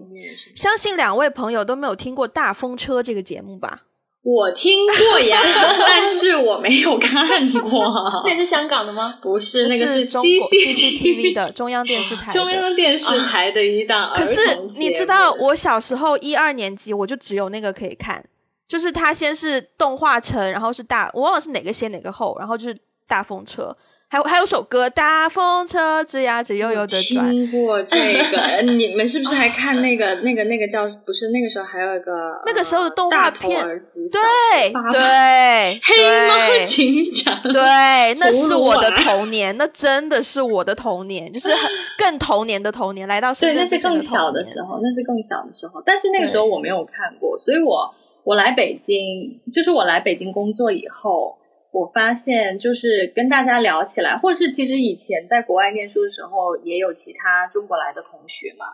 [0.56, 3.84] 相信两位朋友都没有听过《大风车》这个节目吧？
[4.24, 5.38] 我听过呀，
[5.86, 7.94] 但是我没有看过。
[8.26, 9.16] 那是香港的吗？
[9.22, 12.34] 不是，那个是中国 CCTV 的 中央电视台的。
[12.34, 14.40] 中央电视台的一档可是
[14.78, 18.24] 你知道，我小时候一二年级，我就只有那个可以看，
[18.66, 23.76] 就是它先是动画城，然后是大，我忘了是哪个先哪个后，然后就是大风车，
[24.14, 27.98] 还有还有首歌《大风车吱呀吱悠悠的转》，听过这
[28.30, 32.12] 个，呃 你们是不是还看那个那个那个叫不是那个时候还有一个
[32.46, 33.66] 那个时候的动画片。
[33.66, 36.66] 对对黑猫对。
[36.68, 45.82] 警长，对，那是我的童年，那真的是我的童年，就是很 更童年的童年，来到深对，那圳是更小的时候，那是更小的时候。
[45.84, 47.92] 但是那个时候我没有看过，所以我
[48.24, 51.36] 我来北京，就是我来北京工作以后，
[51.74, 58.68] 我发现就是跟大家聊起来，或是其实以前在国外念书的时候，也有其他中国来的同学嘛。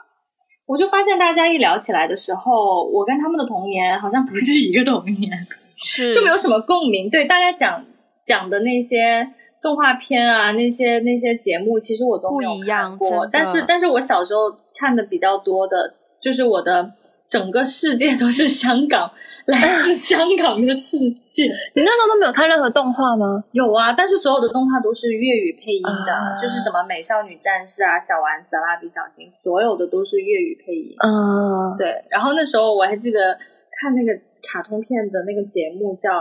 [0.68, 5.32] 我就发现大家一聊起来的时候，我跟他们的童年好像不是一个童年。
[5.82, 7.10] 是就没有什么共鸣。
[7.10, 7.84] 对大家讲
[8.26, 9.28] 讲的那些
[9.62, 16.92] 动画片啊，那些那些节目，其实我都没有不一样看过但是，但是我小时候看的比较多的，就是我的
[17.30, 19.10] 整个世界都是香港，
[19.50, 21.44] 来自 香港的世界。
[21.74, 23.44] 你那时候都没有看任何动画吗？
[23.52, 30.94] 有啊，但是所有的动画都是粤语配音的，啊就是什么美少女战士啊、小丸子、蜡笔小新，所有的都是粤语配音。
[31.00, 33.38] 啊，对，然后那时候我还记得
[33.82, 36.20] 看那个卡通片的那个节目叫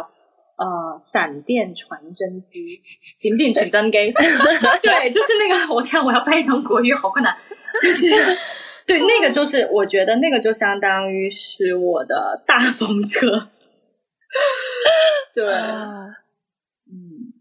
[0.57, 2.81] 呃闪电传真机，
[3.21, 4.13] 闪电传真机，
[4.83, 7.35] 对，就是那个我天我要翻译成国语好困难，
[7.83, 8.07] 就是
[8.89, 13.49] 对那个就是我觉得那个就相当于是我的大风车，
[15.35, 16.07] 对，啊
[16.87, 17.37] 嗯。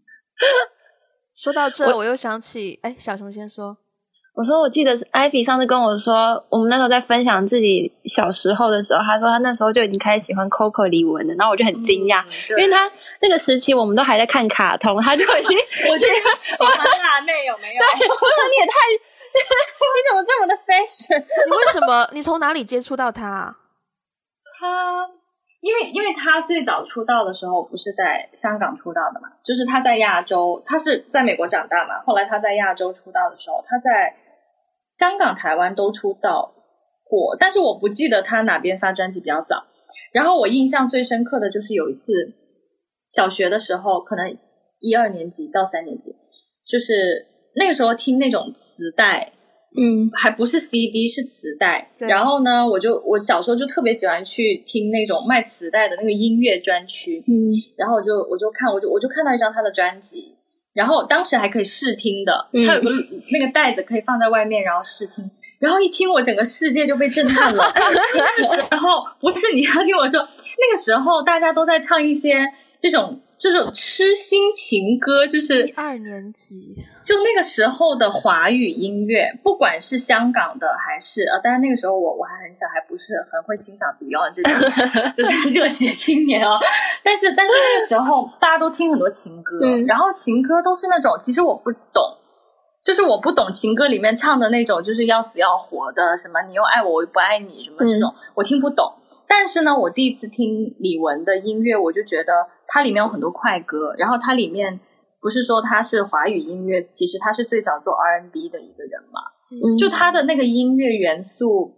[1.34, 3.78] 说到这，我又想起，哎，小熊先说，
[4.34, 12.90] 我说我记得是艾比上次跟我说，我们那时候在分享自己小时候的时候，他说他那时候就已经开始喜欢 Coco 李玟了，然后我就很惊讶，因为他
[13.22, 15.58] 那个时期我们都还在看卡通，他就已经
[15.90, 17.80] 我觉得喜欢辣妹有没有？
[17.82, 18.74] 我说你也太，
[19.96, 21.18] 你怎么这么的 fashion？
[21.46, 22.08] 你为什么？
[22.12, 23.56] 你从哪里接触到他啊？
[24.58, 25.06] 他
[25.60, 34.14] 因为因为他最早出道的时候不是在香港出道的嘛，就是他在亚洲，他是在美国长大嘛，后来他在亚洲出道的时候，他在
[34.90, 36.54] 香港、台湾都出道
[37.04, 39.64] 过，但是我不记得他哪边发专辑比较早。
[40.12, 42.12] 然后我印象最深刻的就是有一次
[43.08, 44.38] 小学的时候，可能
[44.78, 46.14] 一二年级到三年级，
[46.66, 47.26] 就是
[47.58, 49.32] 那个时候听那种磁带，
[49.76, 51.90] 嗯还不是 CD 是磁带。
[51.98, 60.36] 对然后呢，我就我小时候就特别喜欢去听那种卖磁带的那个音乐专区，嗯然后我就我就看我就我就看到一张他的专辑，
[60.72, 62.90] 然后当时还可以试听的，嗯它有个
[63.32, 65.30] 那个袋子可以放在外面，然后试听。
[65.58, 67.64] 然后一听，我整个世界就被震撼了。
[68.70, 72.46] 然后不是你要听我说，那个时候大家都在唱一些
[72.80, 76.74] 这种这种痴心情歌，就是一二年级，
[77.04, 84.52] 就那个时候的华语音乐，不管是香港的还是呃，当然那个时候我我还很小，还不是很会欣赏 Beyond 这种
[85.14, 86.58] 就是热血青年啊。
[87.04, 92.18] 但是但是那个时候大家都听很多情歌，嗯然后情歌都是那种其实我不懂。
[92.80, 98.94] 就是我不懂情歌里面唱的那种，就是要死要活的，什么你又爱我，我又不爱你，什么这种，我听不懂。
[99.28, 102.32] 但是呢，我第一次听李玟的音乐，我就觉得
[102.66, 104.80] 它里面有很多快歌，然后它里面
[105.20, 109.20] 不是说它是华语音乐，其实他是最早做 R&B 的一个人嘛。
[109.50, 111.72] 嗯，就他的那个音乐元素，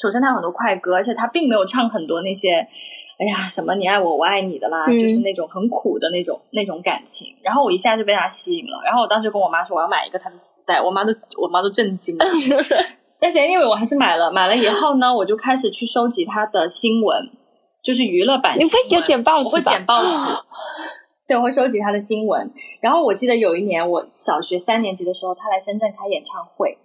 [0.00, 2.66] 首先他有很多快歌，而且他并没有唱很多那些，
[3.18, 7.28] 哎呀什么你爱我我爱你的啦，嗯就是那种很苦的那种那种感情。
[7.42, 12.24] 然后我一下就被他吸引了，然后我当时跟我妈说我要买一个他的磁带，我妈都我妈都震惊了。
[13.20, 17.30] 但是 anyway 我还是买了，买了以后呢，我就开始去收集它的新闻，
[17.82, 18.88] 就是娱乐版你新闻。
[18.88, 19.60] 会有剪报我会？
[19.60, 20.10] 剪报纸，
[21.26, 22.48] 对，我会收集他的新闻。
[22.80, 26.78] 然后我记得有一年我小学三年级的时候，他来深圳开演唱会，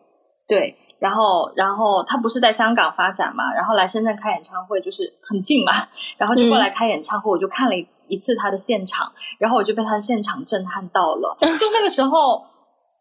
[0.47, 12.43] 对，然后然后他不是在香港发展嘛，然后来深圳开演唱会就是很近嘛，然后就过来开演唱会，我就看了一一次他的现场，然后我就被他的现场震撼到了， 就那个时候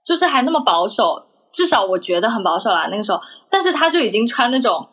[0.05, 1.32] 就是还那么保守。
[1.53, 4.87] 至少我觉得很保守啦，那个时候，但是他就已经穿那种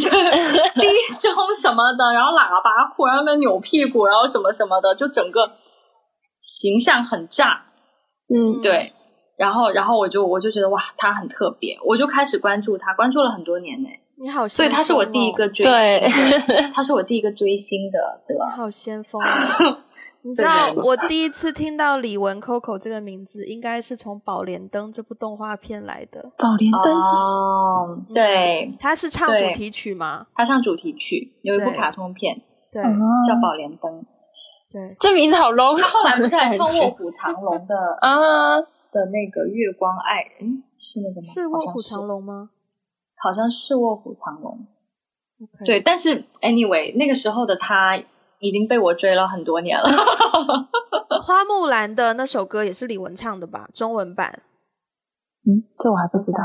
[0.00, 0.30] 就是
[0.74, 0.86] 低
[1.20, 5.50] 胸什么的，然后喇叭裤，然后那扭屁股，然后什么什么的，就整个
[6.38, 7.64] 形象很炸，
[8.28, 8.92] 嗯，对。
[9.38, 13.88] 然后，然后我就我就觉得哇，他很特别，我就开始关注他，关注了很多年呢。
[14.18, 18.56] 你好所以先锋哦，他是我第一个追星对的，他是我第一个追星的，对你吧？
[18.56, 19.78] 好先锋哦。
[20.26, 26.20] 你知道 我第一次听到李玟 Coco 这个名字，应该是从《宝莲灯》这部动画片来的。
[26.36, 30.26] 宝莲灯哦，对，它是唱主题曲吗？
[30.34, 32.34] 他唱主题曲，有一部卡通片
[32.72, 32.92] 对叫哦
[33.40, 33.92] 《宝莲灯》，
[34.72, 35.80] 对，这名字好 low。
[35.80, 38.60] 他后来不是还唱《卧虎藏龙》的 啊？
[38.92, 41.22] 的那个月光爱，嗯，是那个吗？
[41.22, 42.50] 是卧虎藏龙，吗
[43.22, 44.66] 好像是卧虎藏龙。
[45.66, 48.02] 对，但是 anyway，那个时候的他
[48.40, 49.84] 已经被我追了很多年了。
[51.22, 53.68] 花木兰的那首歌也是李玟唱的吧？
[53.72, 54.42] 中文版
[55.46, 56.38] 嗯，这我还不知道。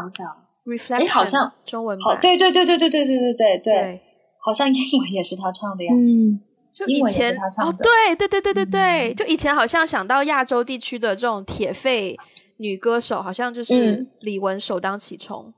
[0.63, 4.01] Reflection，好像，中文版，对对对对对对对对对对，
[4.39, 5.91] 好像英文也是他唱的呀。
[5.91, 6.39] 嗯，
[6.71, 12.15] 就以英文也是前哦，对对对对对对，就以前好像想到亚洲地区的这种铁肺
[12.57, 15.51] 女歌手，好像就是嗯李玟首当其冲。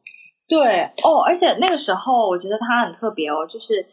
[0.47, 3.85] 对哦，而且那个时候我觉得她很特别哦，就是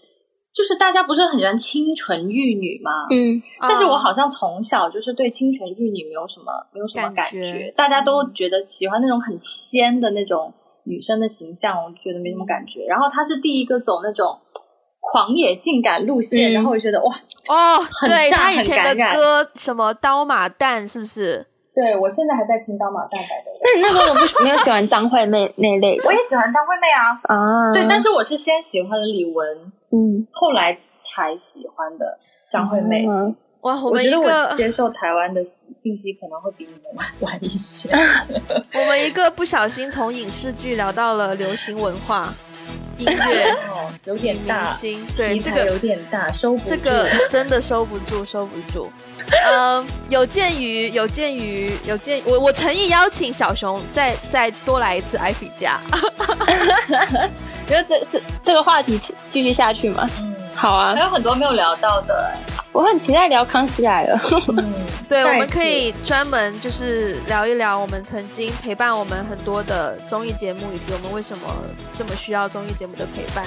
[0.52, 2.90] 就是大家不是很喜欢清纯玉女吗？
[3.10, 10.52] 嗯，但是我啊好像从小就是对清纯玉女没有什么没有什么感感觉大家都觉得喜欢那种很仙的那种
[10.84, 12.84] 女生的形象，我觉得没什么感觉。
[12.88, 14.36] 然后她是第一个走那种
[15.00, 17.14] 狂野性感路线，嗯然后我就觉得哇，
[17.48, 21.46] 哦，很对炸很他以前的歌什么刀马旦是不是？
[21.72, 27.72] 对我现在还在听刀马旦白的，那你那时候怎么不没有喜欢张惠妹那类的我也喜欢张惠妹啊，啊？
[27.72, 32.18] 对，但是我是先喜欢了李玟，嗯，后来才喜欢的
[32.50, 33.06] 张惠妹。
[33.08, 37.90] 嗯哇，我我觉得们一个我接受台湾的信息可能会比你们晚晚一些。
[38.72, 42.32] 我们一个不小心从影视剧聊到了流行文化。
[42.96, 48.90] 音乐哦， 有点明大，星，对题这个有点大，收不住这个真的收不住， 收不住。
[49.46, 55.78] 嗯，有鉴于有鉴于有鉴，我我诚意邀请小熊再再多来一次艾菲家。
[57.70, 59.00] 觉得这这这个话题
[59.30, 60.08] 继续下去嘛？
[60.20, 62.34] 嗯，好啊还，有很多没有聊到的，
[62.72, 64.20] 我很期待聊康熙来了。
[64.48, 64.74] 嗯，
[65.08, 71.46] 对，我们可以专门就是聊一聊我们曾经陪伴我们很多的综艺节目，以及我们为什么
[71.94, 73.46] 这么需要综艺节目的陪伴。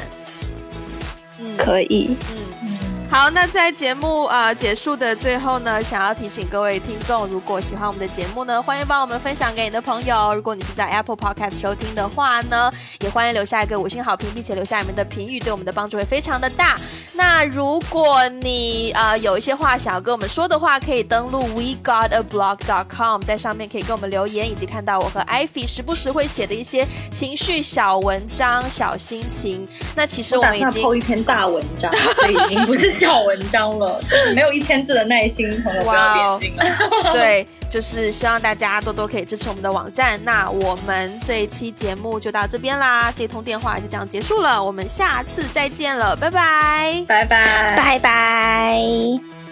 [1.40, 2.16] 嗯可以，
[2.62, 2.73] 嗯。
[3.14, 10.34] 好，那在节目呃结束的最后呢，想要提醒各位听众，如果喜欢我们的节目呢，欢迎帮我们分享给你的朋友。
[10.34, 16.76] 如果你是在 Apple Podcast 收听的话呢，也欢迎留下一个五星好评，并且留下你们的评语，对我们的帮助会非常的大。
[17.14, 29.68] 那如果你呃有一些话想要跟我们说的话，可以登录 wegotablog.com，在上面可以跟我们留言，以及看到我和 Ivy 时不时会写的一些情绪小文章、小心情。
[29.96, 31.92] 那其实我们已经抛一篇大文章，
[32.28, 36.64] 已经不是 小文章了，就是没有一千字的耐心，朋友不要哇哦变心了。
[37.14, 40.20] 对，就是希望大家多多可以支持我们的网站。
[40.24, 47.04] 那我们这一期节目就到这边啦，这通电话就这样结束了，我们下次再见了，拜拜。
[47.08, 47.76] 拜拜。
[47.78, 49.43] 拜拜。